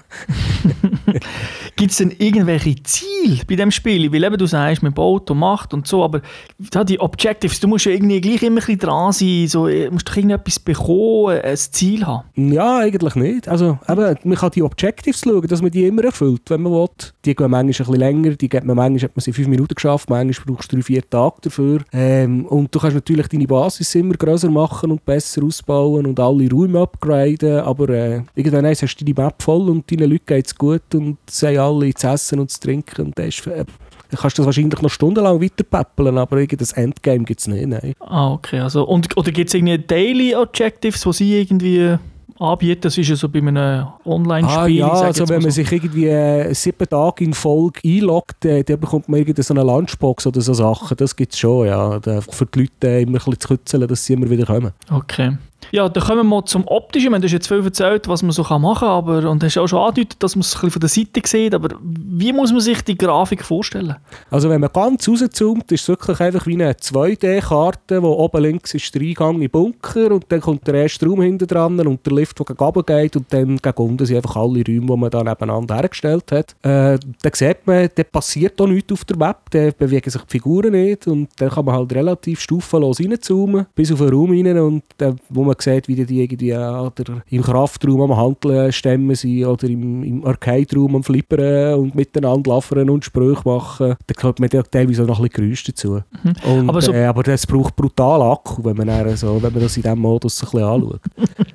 Gibt 1.77 1.91
es 1.91 1.99
denn 1.99 2.15
irgendwelche 2.19 2.75
Ziele 2.85 3.43
bei 3.47 3.57
dem 3.57 3.71
Spiel? 3.71 4.11
Weil 4.11 4.25
eben 4.25 4.39
du 4.39 4.47
sagst, 4.47 4.83
man 4.83 4.95
baut 4.95 5.31
und 5.31 5.39
macht 5.39 5.75
und 5.75 5.87
so, 5.87 6.03
aber 6.03 6.23
die 6.59 7.01
Objectives, 7.01 7.61
du 7.61 7.69
musst 7.69 7.85
ja 7.85 7.93
irgendwie 7.93 8.21
gleich 8.23 8.43
immer 8.43 8.57
ein 8.57 8.67
bisschen 8.67 8.79
dran 8.79 9.13
sein, 9.13 9.47
so, 9.47 9.69
äh, 9.69 9.91
musst 9.91 10.09
doch 10.09 10.17
irgendetwas 10.17 10.59
bekommen, 10.59 10.86
ein 10.89 11.57
Ziel 11.57 12.07
haben. 12.07 12.53
Ja, 12.53 12.79
eigentlich 12.79 13.15
nicht. 13.15 13.49
Also 13.49 13.79
eben, 13.89 14.17
man 14.25 14.39
kann 14.39 14.51
die 14.51 14.63
Objectives 14.63 15.21
schauen, 15.21 15.47
dass 15.47 15.63
man 15.63 15.71
die 15.71 15.87
immer 15.87 16.05
erfüllt, 16.05 16.43
wenn 16.49 16.63
man 16.63 16.73
will. 16.73 16.87
Die 17.25 17.35
gehen 17.35 17.51
manchmal 17.51 17.61
ein 17.61 17.67
bisschen 17.67 17.95
länger, 17.95 18.31
die 18.31 18.49
geht 18.49 18.65
man 18.65 18.77
manchmal, 18.77 19.09
hat 19.09 19.17
man 19.17 19.23
sie 19.23 19.33
fünf 19.33 19.49
Minuten 19.49 19.75
geschafft, 19.75 20.09
manchmal 20.11 20.55
brauchst 20.55 20.73
du 20.73 20.77
drei, 20.77 20.83
vier 20.83 21.09
Tage 21.09 21.37
dafür. 21.43 21.81
Ähm, 21.93 22.47
und 22.47 22.75
du 22.75 22.79
kannst 22.79 22.95
natürlich 22.95 23.29
deine 23.29 23.47
Basis 23.47 23.95
immer 23.95 24.15
größer 24.15 24.51
machen 24.51 24.91
und 24.91 25.05
besser 25.05 25.43
ausbauen 25.43 26.07
und 26.07 26.21
alle 26.21 26.51
Räume 26.51 26.81
upgraden, 26.81 27.61
aber 27.61 27.89
äh, 27.91 28.23
irgendwann 28.35 28.67
hast 28.67 28.83
du 28.83 29.05
deine 29.05 29.27
Map 29.27 29.43
voll 29.43 29.69
und 29.69 29.91
deinen 29.91 30.11
Leuten 30.11 30.27
geht 30.27 30.47
es 30.47 30.55
gut 30.55 30.95
und 30.95 31.19
sie 31.29 31.59
alle 31.59 31.93
zu 31.95 32.07
essen 32.07 32.41
und 32.41 32.51
zu 32.51 32.61
trinken 32.61 33.07
und 33.07 33.19
das 33.19 33.27
ist, 33.27 33.47
äh, 33.47 33.65
dann 34.11 34.21
kannst 34.21 34.39
du 34.39 34.43
das 34.43 34.47
wahrscheinlich 34.47 34.81
noch 34.81 34.91
stundenlang 34.91 35.43
weiterpäppeln, 35.43 36.19
aber 36.19 36.39
irgendein 36.39 36.85
Endgame 36.85 37.25
gibt 37.25 37.41
es 37.41 37.49
nicht, 37.49 37.67
nein. 37.67 37.95
Ah, 38.01 38.33
okay. 38.33 38.61
Also, 38.61 38.87
und, 38.87 39.17
oder 39.17 39.33
gibt 39.33 39.49
es 39.49 39.55
irgendwie 39.55 39.79
Daily 39.79 40.35
Objectives, 40.35 41.03
die 41.03 41.13
sie 41.13 41.41
irgendwie 41.41 41.99
anbieten. 42.39 42.83
Das 42.83 42.99
ist 42.99 43.09
ja 43.09 43.17
so 43.17 43.29
bei 43.29 43.39
einem 43.39 43.87
Online-Spiel. 44.05 44.59
Ah, 44.59 44.67
ja, 44.67 44.89
also 44.89 45.29
wenn 45.29 45.43
man 45.43 45.51
so. 45.51 45.63
sich 45.63 45.73
irgendwie 45.73 46.07
äh, 46.07 46.53
sieben 46.55 46.89
Tage 46.89 47.25
in 47.25 47.35
Folge 47.35 47.81
einloggt, 47.85 48.45
äh, 48.45 48.63
dann 48.63 48.81
bekommt 48.81 49.09
man 49.09 49.21
irgendwie 49.21 49.43
so 49.43 49.55
eine 49.55 49.63
Lunchbox 49.63 50.27
oder 50.27 50.41
so 50.41 50.55
Sachen. 50.55 50.97
Das 50.97 51.17
gibt 51.17 51.33
es 51.33 51.39
schon, 51.39 51.67
ja. 51.67 52.01
Für 52.01 52.47
die 52.47 52.61
Leute 52.61 52.89
äh, 52.89 53.03
immer 53.03 53.13
ein 53.13 53.15
bisschen 53.15 53.41
zu 53.41 53.49
kützeln, 53.49 53.89
dass 53.89 54.05
sie 54.05 54.15
immer 54.15 54.29
wieder 54.29 54.47
kommen. 54.47 54.73
Okay. 54.91 55.37
Ja, 55.73 55.89
dann 55.89 56.03
kommen 56.03 56.29
wir 56.29 56.45
zum 56.45 56.67
Optischen. 56.67 57.13
Du 57.13 57.23
hast 57.23 57.33
jetzt 57.33 57.49
viel 57.49 57.65
erzählt, 57.65 58.09
was 58.09 58.23
man 58.23 58.33
so 58.33 58.43
machen 58.43 58.79
kann, 58.81 58.89
aber, 58.89 59.31
und 59.31 59.43
hast 59.43 59.59
auch 59.59 59.67
schon 59.67 59.81
angedeutet, 59.81 60.23
dass 60.23 60.37
man 60.37 60.41
es 60.41 60.63
ein 60.63 60.71
von 60.71 60.81
der 60.81 60.89
Seite 60.89 61.21
sieht, 61.25 61.55
aber 61.55 61.77
wie 61.83 62.33
muss 62.33 62.53
man 62.53 62.61
sich 62.61 62.83
die 62.83 62.97
Grafik 62.97 63.45
vorstellen? 63.45 63.97
Also 64.31 64.49
wenn 64.49 64.61
man 64.61 64.71
ganz 64.73 65.09
rauszoomt, 65.09 65.71
ist 65.73 65.83
es 65.83 65.89
wirklich 65.89 66.21
einfach 66.21 66.47
wie 66.47 66.55
eine 66.55 66.73
2D-Karte, 66.73 68.03
wo 68.03 68.13
oben 68.13 68.43
links 68.43 68.75
ist 68.75 68.95
der 68.95 69.03
Eingang 69.03 69.41
in 69.41 69.51
Bunker 69.51 70.13
und 70.13 70.27
dann 70.29 70.41
kommt 70.41 70.67
der 70.67 70.75
erste 70.75 71.07
Raum 71.07 71.23
hinten 71.23 71.47
dran 71.47 71.79
und 71.87 72.05
der 72.07 72.13
Lift, 72.13 72.39
der 72.39 72.47
gegen 72.47 72.65
oben 72.65 72.85
geht 72.85 73.17
und 73.17 73.33
dann 73.33 73.57
gegen 73.57 73.83
unten 73.83 74.07
sind 74.07 74.17
einfach 74.17 74.37
alle 74.37 74.63
Räume, 74.67 74.87
die 74.87 74.97
man 74.97 75.11
da 75.11 75.23
nebeneinander 75.23 75.77
hergestellt 75.77 76.31
hat. 76.33 76.53
Äh, 76.63 76.99
dann 77.23 77.33
sieht 77.33 77.67
man, 77.67 77.89
da 77.95 78.03
passiert 78.05 78.61
auch 78.61 78.67
nichts 78.67 78.93
auf 78.93 79.05
der 79.05 79.17
Map, 79.17 79.51
da 79.51 79.71
bewegen 79.77 80.11
sich 80.11 80.23
die 80.23 80.31
Figuren 80.31 80.73
nicht 80.73 81.07
und 81.07 81.29
dann 81.39 81.51
kann 81.51 81.65
man 81.65 81.75
halt 81.75 81.93
relativ 81.93 82.41
stufenlos 82.41 83.01
reinzoomen, 83.01 83.67
bis 83.75 83.93
auf 83.93 83.99
den 83.99 84.11
Raum 84.11 84.31
rein 84.31 84.59
und 84.59 84.85
dann, 84.99 85.19
wo 85.29 85.45
man 85.45 85.56
sieht, 85.63 85.89
wie 85.89 86.05
die 86.05 86.23
irgendwie 86.23 86.53
oder 86.53 87.23
im 87.29 87.43
Kraftraum 87.43 88.01
am 88.03 88.17
Handeln 88.17 88.73
stemmen 88.73 89.15
sind 89.15 89.45
oder 89.45 89.69
im, 89.69 90.03
im 90.03 90.25
Arcade-Raum 90.25 90.97
am 90.97 91.05
Flippern 91.05 91.75
und 91.75 91.95
miteinander 91.95 92.51
laufen 92.51 92.89
und 92.89 93.05
Sprüche 93.05 93.43
machen. 93.45 93.97
Da 94.07 94.15
gehört 94.15 94.41
man 94.41 94.49
teilweise 94.49 95.03
auch 95.03 95.07
noch 95.07 95.21
ein 95.21 95.29
bisschen 95.29 95.45
Geräusch 95.45 95.65
dazu. 95.65 96.03
Mhm. 96.23 96.35
Und, 96.51 96.69
aber, 96.69 96.81
so 96.81 96.93
äh, 96.93 97.05
aber 97.05 97.23
das 97.23 97.47
braucht 97.47 97.77
brutal 97.77 98.23
Akku, 98.23 98.65
wenn 98.65 98.77
man, 98.77 99.17
so, 99.17 99.43
wenn 99.43 99.53
man 99.53 99.63
das 99.63 99.77
in 99.77 99.83
diesem 99.83 99.99
Modus 99.99 100.43
ein 100.43 100.51
bisschen 100.51 100.67
anschaut. 100.67 101.01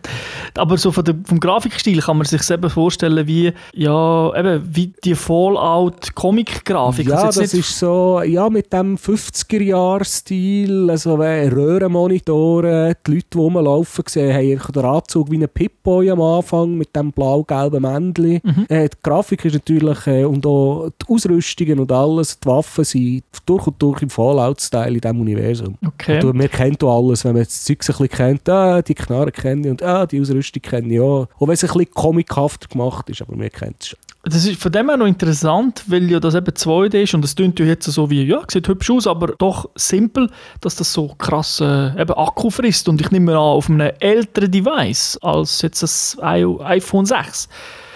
aber 0.57 0.77
so 0.77 0.91
von 0.91 1.03
der, 1.03 1.15
vom 1.23 1.39
Grafikstil 1.39 1.99
kann 2.01 2.17
man 2.17 2.25
sich 2.25 2.41
selber 2.43 2.69
vorstellen, 2.69 3.25
wie, 3.27 3.53
ja, 3.73 4.35
eben, 4.35 4.63
wie 4.75 4.93
die 5.03 5.15
Fallout-Comic-Grafik. 5.15 7.07
Ja, 7.07 7.23
also 7.23 7.41
das 7.41 7.53
ist 7.53 7.77
so, 7.77 8.21
ja, 8.21 8.49
mit 8.49 8.71
dem 8.73 8.97
50er-Jahr-Stil, 8.97 10.89
also 10.89 11.15
Röhrenmonitoren, 11.15 12.95
die 13.05 13.11
Leute, 13.11 13.27
die 13.33 13.37
rumlaufen, 13.37 13.90
rumlaufen 13.91 14.03
gesehen, 14.03 14.33
haben 14.59 14.73
den 14.73 14.85
Anzug 14.85 15.31
wie 15.31 15.37
ein 15.37 15.49
Pip-Boy 15.49 16.11
am 16.11 16.21
Anfang 16.21 16.77
mit 16.77 16.95
dem 16.95 17.11
blau-gelben 17.11 17.81
Männchen. 17.81 18.41
Äh, 18.69 18.89
die 18.89 18.97
Grafik 19.03 19.45
ist 19.45 19.53
natürlich 19.53 20.07
äh, 20.07 20.23
und 20.23 20.45
auch 20.45 20.89
die 21.01 21.13
Ausrüstungen 21.13 21.79
und 21.79 21.91
alles, 21.91 22.39
die 22.39 22.47
Waffen 22.47 22.83
sind 22.83 23.23
durch 23.45 23.67
und 23.67 23.81
durch 23.81 24.01
im 24.01 24.09
Fallout-Style 24.09 24.95
in 24.95 25.01
diesem 25.01 25.21
Universum. 25.21 25.77
Okay. 25.85 26.23
Und 26.23 26.35
man 26.35 26.49
kennt 26.49 26.83
auch 26.83 27.03
alles, 27.03 27.25
wenn 27.25 27.33
man 27.33 27.43
das 27.43 27.63
Zeug 27.63 27.79
ein 27.81 27.87
bisschen 27.87 28.09
kennt, 28.09 28.49
ah, 28.49 28.81
die 28.81 28.95
Knarre 28.95 29.31
kenne 29.31 29.61
ich 29.61 29.71
und 29.71 29.83
ah, 29.83 30.05
die 30.05 30.21
Ausrüstung 30.21 30.61
kenne 30.61 30.93
ich 30.93 30.99
auch. 30.99 31.27
Auch 31.39 31.47
wenn 31.47 31.53
es 31.53 31.63
ein 31.63 31.67
bisschen 31.67 31.93
comichaft 31.93 32.69
gemacht 32.69 33.09
ist, 33.09 33.21
aber 33.21 33.35
man 33.35 33.49
kennt 33.49 33.77
es 33.79 33.87
schon. 33.89 33.99
Das 34.23 34.45
ist 34.45 34.61
von 34.61 34.71
dem 34.71 34.87
her 34.87 34.97
noch 34.97 35.07
interessant, 35.07 35.83
weil 35.87 36.09
ja 36.11 36.19
das 36.19 36.35
eben 36.35 36.53
2D 36.53 37.03
ist 37.03 37.13
und 37.15 37.25
es 37.25 37.35
klingt 37.35 37.59
ja 37.59 37.65
jetzt 37.65 37.85
so 37.85 38.11
wie, 38.11 38.23
ja, 38.23 38.41
sieht 38.47 38.67
hübsch 38.67 38.91
aus, 38.91 39.07
aber 39.07 39.33
doch 39.37 39.69
simpel, 39.75 40.29
dass 40.61 40.75
das 40.75 40.93
so 40.93 41.07
krass 41.17 41.59
äh, 41.59 41.99
eben 41.99 42.13
Akku 42.13 42.51
frisst. 42.51 42.87
Und 42.87 43.01
ich 43.01 43.09
nehme 43.09 43.31
an, 43.31 43.37
auf 43.37 43.67
einem 43.67 43.91
älteren 43.99 44.51
Device 44.51 45.17
als 45.23 45.63
jetzt 45.63 45.81
das 45.81 46.17
iPhone 46.21 47.07
6 47.07 47.49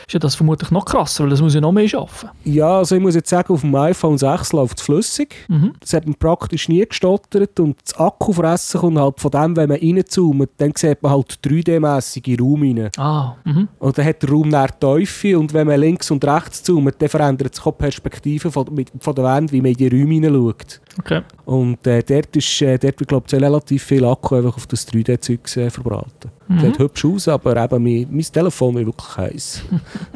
ist 0.08 0.14
ja 0.14 0.20
das 0.20 0.36
vermutlich 0.36 0.72
noch 0.72 0.86
krasser, 0.86 1.24
weil 1.24 1.32
das 1.32 1.42
muss 1.42 1.54
ja 1.54 1.62
noch 1.62 1.72
mehr 1.72 1.88
schaffen. 1.88 2.30
Ja, 2.44 2.78
also 2.78 2.96
ich 2.96 3.02
muss 3.02 3.16
jetzt 3.16 3.30
sagen, 3.30 3.54
auf 3.54 3.62
dem 3.62 3.76
iPhone 3.76 4.18
6 4.18 4.54
läuft 4.54 4.80
es 4.80 4.84
flüssig. 4.84 5.36
Mhm. 5.48 5.74
Das 5.80 5.94
hat 5.94 6.06
man 6.06 6.16
praktisch 6.16 6.70
nie 6.70 6.86
gestottert 6.86 7.60
und 7.60 7.78
das 7.84 7.98
Akkufressen 8.00 8.82
kommt 8.82 9.00
halt 9.00 9.20
von 9.20 9.32
dem, 9.32 9.56
wenn 9.56 9.70
man 9.70 9.80
reinzoomt, 9.80 10.50
dann 10.58 10.74
sieht 10.76 11.02
man 11.02 11.12
halt 11.12 11.40
3D-mässig 11.44 12.28
in 12.28 12.38
den 12.38 12.46
Raum 12.46 12.62
rein. 12.62 12.90
Ah, 12.98 13.36
mhm. 13.44 13.68
Und 13.80 13.98
dann 13.98 14.06
hat 14.06 14.22
der 14.22 14.30
Raum 14.30 14.50
näher 14.50 14.80
Teufel 14.80 15.36
und 15.36 15.54
wenn 15.54 15.68
man 15.68 15.80
links 15.80 16.12
und 16.12 16.24
rechts 16.26 16.64
zoomt, 16.64 16.96
dann 17.00 17.10
verändert 17.10 17.56
sich 17.56 17.66
auch 17.66 17.72
die 17.72 17.84
Perspektive 17.84 18.52
von, 18.52 18.66
von 19.00 19.16
der 19.16 19.24
Wand, 19.24 19.52
wie 19.52 19.62
man 19.62 19.72
in 19.72 19.78
die 19.78 19.88
Räume 19.88 20.14
hineinschaut. 20.16 20.82
Okay. 21.00 21.22
Und 21.46 21.86
äh, 21.88 22.02
dort, 22.04 22.36
ist, 22.36 22.62
äh, 22.62 22.78
dort 22.78 23.00
wird, 23.00 23.10
glaube 23.10 23.26
ich, 23.28 23.34
relativ 23.34 23.84
viel 23.84 24.06
Akku 24.06 24.36
einfach 24.36 24.56
auf 24.56 24.68
das 24.68 24.88
3D-Zeug 24.88 25.58
äh, 25.58 25.70
verbraten. 25.70 26.32
Mhm. 26.48 26.60
Sieht 26.60 26.80
hübsch 26.80 27.06
aus, 27.06 27.28
aber 27.28 27.64
eben 27.64 27.84
mein, 27.84 28.08
mein 28.10 28.24
Telefon 28.24 28.76
wird 28.76 28.88
wirklich 28.88 29.18
heiß. 29.18 29.62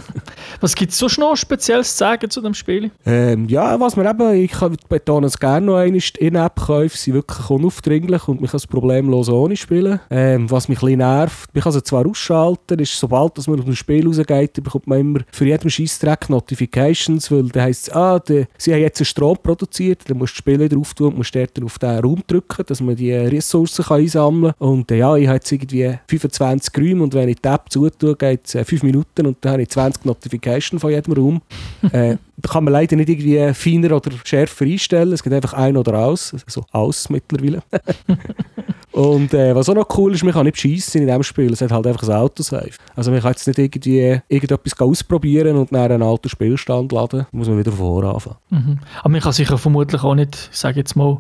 Was 0.62 0.76
gibt 0.76 0.92
es 0.92 0.98
sonst 0.98 1.18
noch 1.18 1.36
Spezielles 1.36 1.92
zu 1.92 1.98
sagen 1.98 2.30
zu 2.30 2.42
dem 2.42 2.54
Spiel? 2.54 2.92
ähm, 3.06 3.48
ja, 3.48 3.80
was 3.80 3.96
man 3.96 4.08
eben, 4.08 4.34
ich 4.34 4.54
betone 4.88 5.28
es 5.28 5.40
gerne 5.40 5.66
noch 5.66 5.78
einmal, 5.78 6.00
die 6.00 6.26
In-App-Käufe 6.26 6.98
sind 6.98 7.14
wirklich 7.14 7.50
unaufdringlich 7.50 8.28
und 8.28 8.42
man 8.42 8.50
kann 8.50 8.58
es 8.58 8.68
problemlos 8.68 9.30
ohne 9.30 9.56
spielen. 9.56 10.00
Ähm, 10.10 10.50
was 10.50 10.68
mich 10.68 10.80
ein 10.80 10.86
bisschen 10.86 10.98
nervt, 11.00 11.54
man 11.54 11.64
kann 11.64 11.72
sie 11.72 11.84
zwar 11.84 12.06
ausschalten, 12.06 12.80
ist, 12.80 13.00
sobald 13.00 13.38
dass 13.38 13.48
man 13.48 13.60
aus 13.60 13.66
dem 13.66 13.76
Spiel 13.76 14.06
rausgeht, 14.06 14.62
bekommt 14.64 14.88
man 14.88 15.00
immer 15.00 15.20
für 15.32 15.46
jeden 15.46 15.70
Scheissdreck 15.70 16.30
Notifications, 16.30 17.32
weil 17.32 17.50
dann 17.50 17.64
heisst 17.64 17.88
es, 17.88 17.94
ah, 17.94 18.20
der, 18.20 18.48
sie 18.58 18.74
haben 18.74 18.82
jetzt 18.82 19.00
einen 19.00 19.06
Strom 19.06 19.38
produziert, 19.42 20.04
dann 20.08 20.18
musst 20.18 20.34
du 20.34 20.36
das 20.36 20.40
Spiel 20.40 20.69
wieder 20.70 20.80
auftun 20.80 21.14
und 21.14 21.36
dort 21.36 21.58
dann 21.58 21.66
auf 21.66 21.80
den 21.80 22.00
Raum 22.00 22.24
drücken, 22.28 22.64
dass 22.66 22.82
man 22.82 22.96
die 22.96 23.14
Ressourcen 23.14 23.86
kann 23.86 24.02
einsammeln 24.02 24.54
kann. 24.58 24.68
Und 24.68 24.92
äh, 24.92 24.98
ja, 24.98 25.16
ich 25.16 25.28
habe 25.28 25.36
jetzt 25.36 25.52
irgendwie 25.52 25.98
25 26.08 26.78
Räume 26.78 27.04
und 27.04 27.14
wenn 27.14 27.30
ich 27.30 27.42
die 27.42 27.50
App 27.50 27.66
zutue, 27.70 28.16
geht 28.16 28.42
es 28.46 28.56
äh, 28.56 28.64
5 28.64 28.84
Minuten 28.84 29.28
und 29.28 29.38
dann 29.42 29.54
habe 29.54 29.62
ich 29.64 29.70
20 29.70 30.06
Notifications 30.06 30.82
von 30.82 30.92
jedem 30.92 31.14
Raum. 31.14 31.42
äh, 31.92 32.18
kann 32.42 32.64
man 32.64 32.74
leider 32.74 32.96
nicht 32.96 33.10
irgendwie 33.10 33.54
feiner 33.54 33.96
oder 33.96 34.12
schärfer 34.24 34.66
einstellen, 34.66 35.14
es 35.14 35.24
geht 35.24 35.34
einfach 35.34 35.54
ein 35.54 35.78
oder 35.78 36.00
aus, 36.00 36.34
also 36.46 36.64
aus 36.72 37.10
mittlerweile. 37.10 37.62
Und 38.92 39.34
äh, 39.34 39.56
was 39.56 39.70
auch 39.70 39.76
noch 39.76 39.88
cool 39.98 40.14
ist, 40.14 40.24
man 40.24 40.34
kann 40.34 40.46
nicht 40.46 40.60
schiessen 40.60 41.02
in 41.02 41.08
diesem 41.08 41.24
Spiel. 41.24 41.54
Es 41.54 41.62
hat 41.62 41.72
halt 41.72 41.86
einfach 41.88 42.04
ein 42.04 42.16
Autosave. 42.16 42.72
Also 42.96 43.12
man 43.12 43.22
kann 43.22 43.32
jetzt 43.32 43.48
nicht 43.48 43.60
irgendwie 43.60 44.20
irgendetwas 44.28 44.80
ausprobieren 44.80 45.56
und 45.56 45.72
dann 45.72 45.92
einen 45.92 46.04
alten 46.04 46.28
Spielstand 46.28 46.92
laden. 46.92 47.20
Da 47.32 47.38
muss 47.38 47.48
man 47.48 47.60
wieder 47.60 47.72
vorne 47.72 48.14
anfangen. 48.14 48.38
Mhm. 48.50 48.80
Aber 49.00 49.10
man 49.10 49.22
kann 49.22 49.32
sich 49.32 49.50
ja 49.50 49.58
vermutlich 49.58 50.04
auch 50.04 50.16
nicht, 50.16 50.50
ich 50.52 50.58
sage 50.58 50.80
jetzt 50.80 50.96
mal, 50.96 51.20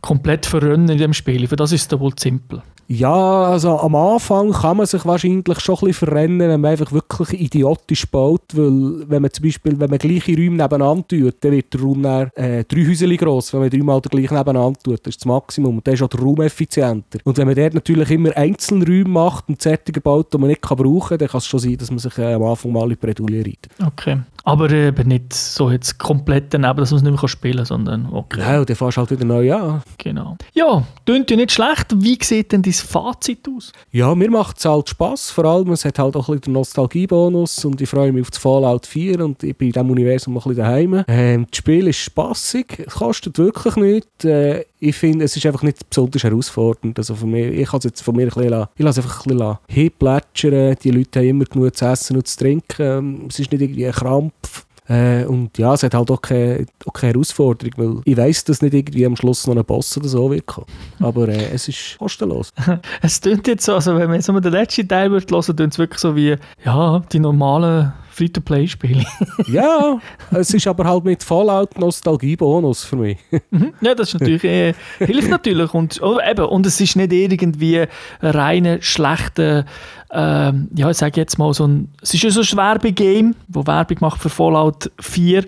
komplett 0.00 0.46
verrennen 0.46 0.88
in 0.88 0.98
dem 0.98 1.12
Spiel. 1.12 1.46
Für 1.46 1.56
das 1.56 1.72
ist 1.72 1.92
es 1.92 2.00
wohl 2.00 2.12
simpel. 2.18 2.62
Ja, 2.86 3.44
also 3.44 3.78
am 3.78 3.94
Anfang 3.94 4.52
kann 4.52 4.76
man 4.76 4.86
sich 4.86 5.06
wahrscheinlich 5.06 5.58
schon 5.60 5.76
ein 5.76 5.86
bisschen 5.86 5.94
verrennen, 5.94 6.40
wenn 6.40 6.60
man 6.60 6.72
einfach 6.72 6.92
wirklich 6.92 7.40
idiotisch 7.40 8.06
baut, 8.06 8.42
weil 8.52 9.08
wenn 9.08 9.22
man 9.22 9.32
zum 9.32 9.44
Beispiel, 9.44 9.80
wenn 9.80 9.88
man 9.88 9.98
gleiche 9.98 10.32
Räume 10.44 10.56
nebeneinander 10.56 11.06
tut, 11.08 11.36
dann 11.40 11.52
wird 11.52 11.72
der 11.72 11.80
Raum 11.80 12.02
dann, 12.02 12.30
äh, 12.34 12.64
drei 12.64 12.86
Häuser 12.86 13.08
gross, 13.16 13.52
wenn 13.52 13.60
man 13.60 13.70
dreimal 13.70 14.00
den 14.00 14.10
gleichen 14.10 14.36
nebeneinander 14.36 14.78
tut, 14.82 15.00
das 15.06 15.14
ist 15.14 15.20
das 15.20 15.26
Maximum 15.26 15.76
und 15.76 15.86
dann 15.86 15.94
ist 15.94 16.02
auch 16.02 16.08
der 16.08 16.20
Raum 16.20 16.40
effizienter. 16.40 17.18
Und 17.24 17.36
wenn 17.36 17.46
man 17.46 17.56
dort 17.56 17.74
natürlich 17.74 18.10
immer 18.10 18.36
einzelne 18.36 18.86
Räume 18.86 19.08
macht 19.08 19.48
und 19.48 19.60
Sättige 19.60 20.00
baut, 20.00 20.32
die 20.32 20.38
man 20.38 20.48
nicht 20.48 20.62
kann 20.62 20.76
brauchen 20.76 21.08
kann, 21.08 21.18
dann 21.18 21.28
kann 21.28 21.38
es 21.38 21.46
schon 21.46 21.60
sein, 21.60 21.76
dass 21.76 21.90
man 21.90 21.98
sich 21.98 22.16
äh, 22.18 22.34
am 22.34 22.42
Anfang 22.42 22.72
mal 22.72 22.84
in 22.84 22.90
die 22.90 22.96
Bredouille 22.96 23.40
reitet. 23.40 23.68
Okay. 23.84 24.18
Aber 24.44 24.70
eben 24.70 25.08
nicht 25.08 25.32
so 25.32 25.70
jetzt 25.70 25.98
komplett 25.98 26.52
daneben, 26.52 26.76
dass 26.76 26.90
man 26.90 26.98
es 26.98 27.02
nicht 27.02 27.20
mehr 27.20 27.28
spielen 27.28 27.56
kann, 27.56 27.64
sondern 27.64 28.08
okay. 28.12 28.40
Ja, 28.40 28.60
und 28.60 28.68
dann 28.68 28.76
fährst 28.76 28.96
du 28.96 29.00
halt 29.00 29.10
wieder 29.10 29.24
neu 29.24 29.54
an. 29.54 29.82
Genau. 29.96 30.36
Ja, 30.52 30.82
klingt 31.06 31.30
ja 31.30 31.36
nicht 31.36 31.52
schlecht. 31.52 31.86
Wie 31.96 32.18
sieht 32.20 32.52
denn 32.52 32.60
dein 32.60 32.72
Fazit 32.74 33.48
aus? 33.48 33.72
Ja, 33.90 34.14
mir 34.14 34.30
macht 34.30 34.58
es 34.58 34.66
halt 34.66 34.90
Spass. 34.90 35.30
Vor 35.30 35.46
allem, 35.46 35.72
es 35.72 35.86
hat 35.86 35.98
halt 35.98 36.14
auch 36.14 36.28
ein 36.28 36.34
bisschen 36.34 36.52
den 36.52 36.52
Nostalgiebonus 36.52 37.64
und 37.64 37.80
ich 37.80 37.88
freue 37.88 38.12
mich 38.12 38.22
auf 38.22 38.30
das 38.30 38.38
Fallout 38.38 38.86
4 38.86 39.24
und 39.24 39.42
ich 39.42 39.56
bin 39.56 39.68
in 39.68 39.72
diesem 39.72 39.90
Universum 39.90 40.34
ein 40.34 40.42
bisschen 40.42 40.56
daheim. 40.56 41.04
Ähm, 41.08 41.46
das 41.50 41.58
Spiel 41.58 41.88
ist 41.88 41.96
spassig, 41.96 42.84
es 42.86 42.94
kostet 42.94 43.38
wirklich 43.38 43.76
nichts. 43.76 44.24
Äh, 44.24 44.66
ich 44.88 44.96
finde, 44.96 45.24
es 45.24 45.36
ist 45.36 45.44
einfach 45.46 45.62
nicht 45.62 45.88
besonders 45.88 46.22
herausfordernd. 46.24 46.98
Also 46.98 47.14
von 47.14 47.30
mir, 47.30 47.50
ich 47.52 47.68
kann 47.68 47.78
es 47.78 47.84
jetzt 47.84 48.02
von 48.02 48.14
mir 48.16 48.22
ein 48.22 48.28
bisschen, 48.28 48.48
la- 48.48 48.68
ich 48.76 48.84
lasse 48.84 49.00
einfach 49.02 49.24
ein 49.26 49.36
bisschen 49.36 49.58
hinplätschern. 49.68 50.76
Die 50.82 50.90
Leute 50.90 51.20
haben 51.20 51.26
immer 51.28 51.44
genug 51.44 51.76
zu 51.76 51.84
essen 51.86 52.16
und 52.16 52.26
zu 52.28 52.38
trinken. 52.38 52.82
Ähm, 52.82 53.20
Es 53.28 53.38
ist 53.38 53.50
nicht 53.52 53.62
irgendwie 53.62 53.86
ein 53.86 53.92
Krampf. 53.92 54.66
Äh, 54.86 55.24
und 55.24 55.56
ja, 55.56 55.72
es 55.72 55.82
hat 55.82 55.94
halt 55.94 56.10
auch 56.10 56.20
keine, 56.20 56.66
auch 56.84 56.92
keine 56.92 57.14
Herausforderung, 57.14 57.72
weil 57.78 58.02
ich 58.04 58.16
weiss, 58.18 58.44
dass 58.44 58.60
nicht 58.60 58.74
irgendwie 58.74 59.06
am 59.06 59.16
Schluss 59.16 59.46
noch 59.46 59.56
ein 59.56 59.64
Boss 59.64 59.96
oder 59.96 60.08
so 60.08 60.30
wird 60.30 60.44
kommen. 60.44 60.66
Aber 61.00 61.26
äh, 61.28 61.48
es 61.54 61.68
ist 61.68 61.96
kostenlos. 61.98 62.52
Es 63.00 63.18
klingt 63.20 63.46
jetzt 63.46 63.64
so, 63.64 63.74
also 63.76 63.94
wenn 63.96 64.08
man 64.08 64.16
jetzt 64.16 64.28
nur 64.28 64.38
den 64.42 64.52
letzten 64.52 64.86
Teil 64.86 65.08
hören 65.08 65.12
würde, 65.30 65.54
klingt 65.54 65.72
es 65.72 65.78
wirklich 65.78 66.00
so 66.00 66.14
wie, 66.14 66.36
ja, 66.66 66.98
die 67.12 67.18
normalen 67.18 67.94
Free-to-Play-Spiele. 68.14 69.04
ja, 69.46 69.98
es 70.30 70.54
ist 70.54 70.66
aber 70.66 70.84
halt 70.84 71.04
mit 71.04 71.22
Fallout 71.22 71.78
Nostalgie-Bonus 71.78 72.84
für 72.84 72.96
mich. 72.96 73.18
Mhm. 73.50 73.72
ja, 73.80 73.94
das 73.94 74.08
ist 74.08 74.20
natürlich, 74.20 74.44
äh, 74.44 74.74
hilft 74.98 75.30
natürlich. 75.30 75.74
Und, 75.74 76.00
oh, 76.02 76.18
eben, 76.20 76.44
und 76.46 76.66
es 76.66 76.80
ist 76.80 76.96
nicht 76.96 77.12
irgendwie 77.12 77.80
ein 77.80 77.88
reiner, 78.20 78.80
schlechter, 78.80 79.64
ähm, 80.12 80.68
ja, 80.74 80.88
ich 80.90 80.96
sage 80.96 81.20
jetzt 81.20 81.38
mal 81.38 81.52
so 81.52 81.66
ein, 81.66 81.88
es 82.00 82.14
ist 82.14 82.22
ja 82.22 82.30
so 82.30 82.40
ein 82.40 82.56
Werbegame, 82.56 83.32
wo 83.48 83.66
Werbung 83.66 83.96
macht 84.00 84.22
für 84.22 84.30
Fallout 84.30 84.90
4, 85.00 85.44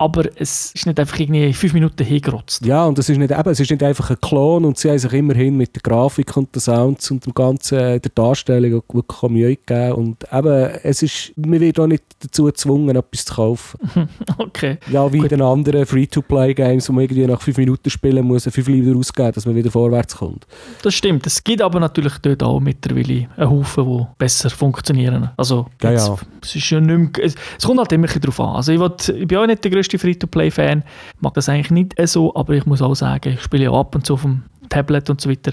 aber 0.00 0.24
es 0.36 0.72
ist 0.74 0.86
nicht 0.86 0.98
einfach 0.98 1.18
irgendwie 1.18 1.52
fünf 1.52 1.74
Minuten 1.74 2.02
hingerotzt. 2.02 2.64
Ja, 2.64 2.86
und 2.86 2.98
es 2.98 3.10
ist 3.10 3.18
nicht, 3.18 3.30
eben, 3.30 3.50
es 3.50 3.60
ist 3.60 3.70
nicht 3.70 3.82
einfach 3.82 4.08
ein 4.08 4.18
Klon 4.18 4.64
und 4.64 4.78
sie 4.78 4.88
haben 4.88 4.98
sich 4.98 5.12
immerhin 5.12 5.58
mit 5.58 5.76
der 5.76 5.82
Grafik 5.82 6.34
und 6.38 6.54
den 6.54 6.60
Sounds 6.60 7.10
und 7.10 7.26
dem 7.26 7.34
ganzen, 7.34 7.78
äh, 7.78 8.00
der 8.00 8.10
Darstellung 8.14 8.82
wirklich 8.90 9.30
Mühe 9.30 9.56
gegeben. 9.56 9.92
Und 9.92 10.24
eben, 10.32 10.70
es 10.82 11.02
ist, 11.02 11.32
man 11.36 11.60
wird 11.60 11.78
auch 11.78 11.86
nicht 11.86 12.02
dazu 12.18 12.44
gezwungen, 12.44 12.96
etwas 12.96 13.26
zu 13.26 13.34
kaufen. 13.34 13.78
Okay. 14.38 14.78
Ja, 14.90 15.12
wie 15.12 15.16
in 15.16 15.22
Gut. 15.22 15.32
den 15.32 15.42
anderen 15.42 15.84
Free-to-Play-Games, 15.84 16.88
wo 16.88 16.94
man 16.94 17.04
irgendwie 17.04 17.26
nach 17.26 17.42
fünf 17.42 17.58
Minuten 17.58 17.90
spielen 17.90 18.24
muss, 18.24 18.44
fünf 18.44 18.68
Lieber 18.68 18.98
ausgeben, 18.98 19.32
dass 19.32 19.44
man 19.44 19.54
wieder 19.54 19.70
vorwärts 19.70 20.16
kommt. 20.16 20.46
Das 20.82 20.94
stimmt. 20.94 21.26
Es 21.26 21.44
gibt 21.44 21.60
aber 21.60 21.78
natürlich 21.78 22.14
dort 22.22 22.42
auch 22.42 22.58
mittlerweile 22.58 23.28
einen 23.36 23.50
Haufen, 23.50 23.84
die 23.86 24.06
besser 24.16 24.48
funktionieren. 24.48 25.30
Also, 25.36 25.66
Ja, 25.82 25.92
ja. 25.92 26.16
Es, 26.42 26.56
ist 26.56 26.70
ja 26.70 26.80
nicht 26.80 27.16
mehr, 27.16 27.26
es, 27.26 27.34
es 27.58 27.66
kommt 27.66 27.78
halt 27.78 27.92
immer 27.92 28.04
ein 28.04 28.06
bisschen 28.06 28.22
drauf 28.22 28.40
an. 28.40 28.56
Also, 28.56 28.72
ich, 28.72 28.80
will, 28.80 28.92
ich 29.20 29.28
bin 29.28 29.38
auch 29.38 29.46
nicht 29.46 29.62
der 29.62 29.70
grösste 29.90 29.98
Free-to-Play-Fan, 29.98 30.84
mag 31.20 31.34
das 31.34 31.48
eigentlich 31.48 31.70
nicht 31.70 32.08
so, 32.08 32.34
aber 32.34 32.54
ich 32.54 32.66
muss 32.66 32.82
auch 32.82 32.94
sagen, 32.94 33.34
ich 33.34 33.42
spiele 33.42 33.64
ja 33.64 33.72
ab 33.72 33.94
und 33.94 34.06
zu 34.06 34.14
auf 34.14 34.22
dem 34.22 34.42
Tablet 34.68 35.10
und 35.10 35.20
so 35.20 35.30
weiter. 35.30 35.52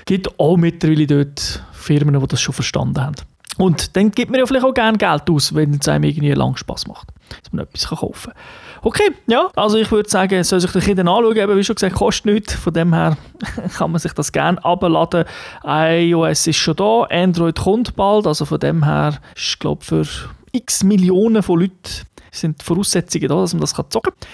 Es 0.00 0.04
gibt 0.06 0.38
auch 0.38 0.56
mittlerweile 0.56 1.06
dort 1.06 1.62
Firmen, 1.72 2.18
die 2.18 2.26
das 2.26 2.40
schon 2.40 2.54
verstanden 2.54 3.00
haben. 3.00 3.16
Und 3.58 3.96
dann 3.96 4.10
gibt 4.12 4.30
man 4.30 4.40
ja 4.40 4.46
vielleicht 4.46 4.64
auch 4.64 4.72
gerne 4.72 4.96
Geld 4.96 5.28
aus, 5.28 5.54
wenn 5.54 5.74
es 5.74 5.86
einem 5.86 6.04
irgendwie 6.04 6.32
lang 6.32 6.56
Spaß 6.56 6.86
macht, 6.86 7.08
dass 7.28 7.52
man 7.52 7.66
etwas 7.66 7.86
kaufen 7.86 8.32
kann. 8.32 8.42
Okay, 8.80 9.10
ja, 9.26 9.50
also 9.54 9.76
ich 9.76 9.92
würde 9.92 10.08
sagen, 10.08 10.42
soll 10.42 10.60
sich 10.60 10.72
der 10.72 10.80
Kinder 10.80 11.02
anschauen, 11.02 11.36
eben, 11.36 11.56
wie 11.56 11.62
schon 11.62 11.74
gesagt, 11.74 11.94
kostet 11.94 12.26
nichts, 12.26 12.54
von 12.54 12.72
dem 12.72 12.94
her 12.94 13.18
kann 13.76 13.90
man 13.90 14.00
sich 14.00 14.12
das 14.12 14.32
gerne 14.32 14.64
abladen. 14.64 15.24
iOS 15.64 16.46
ist 16.46 16.56
schon 16.56 16.76
da, 16.76 17.02
Android 17.10 17.58
kommt 17.58 17.94
bald, 17.94 18.26
also 18.26 18.46
von 18.46 18.58
dem 18.58 18.84
her 18.84 19.18
ist, 19.36 19.60
glaube 19.60 19.84
für 19.84 20.06
x 20.52 20.82
Millionen 20.82 21.42
von 21.42 21.60
Leuten 21.60 22.06
sind 22.32 22.60
die 22.60 22.64
Voraussetzungen 22.64 23.28
da, 23.28 23.36
dass 23.36 23.54
man 23.54 23.60
das 23.60 23.72
zocken 23.72 23.90
kann. 24.02 24.28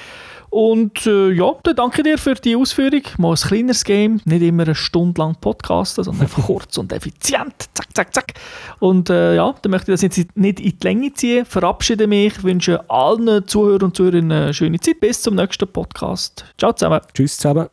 Und 0.50 1.06
äh, 1.06 1.30
ja, 1.30 1.52
dann 1.62 1.76
danke 1.76 2.02
dir 2.02 2.16
für 2.16 2.34
die 2.34 2.56
Ausführung. 2.56 3.02
Mal 3.18 3.32
ein 3.32 3.36
kleineres 3.36 3.84
Game, 3.84 4.20
nicht 4.24 4.42
immer 4.42 4.62
eine 4.62 4.74
Stunde 4.74 5.20
lang 5.20 5.36
podcasten, 5.40 6.04
sondern 6.04 6.22
einfach 6.22 6.44
kurz 6.44 6.78
und 6.78 6.92
effizient. 6.92 7.54
Zack, 7.74 7.94
zack, 7.94 8.14
zack. 8.14 8.34
Und 8.78 9.10
äh, 9.10 9.34
ja, 9.34 9.54
dann 9.60 9.70
möchte 9.70 9.92
ich 9.92 10.00
das 10.00 10.16
jetzt 10.16 10.36
nicht 10.36 10.60
in 10.60 10.78
die 10.78 10.86
Länge 10.86 11.12
ziehen. 11.12 11.44
Verabschiede 11.44 12.06
mich, 12.06 12.42
wünsche 12.42 12.88
allen 12.88 13.46
Zuhörern 13.46 13.84
und 13.84 13.96
Zuhörerinnen 13.96 14.32
eine 14.32 14.54
schöne 14.54 14.80
Zeit. 14.80 15.00
Bis 15.00 15.20
zum 15.20 15.34
nächsten 15.34 15.68
Podcast. 15.68 16.46
Ciao 16.56 16.72
zusammen. 16.72 17.00
Tschüss 17.12 17.36
zusammen. 17.36 17.68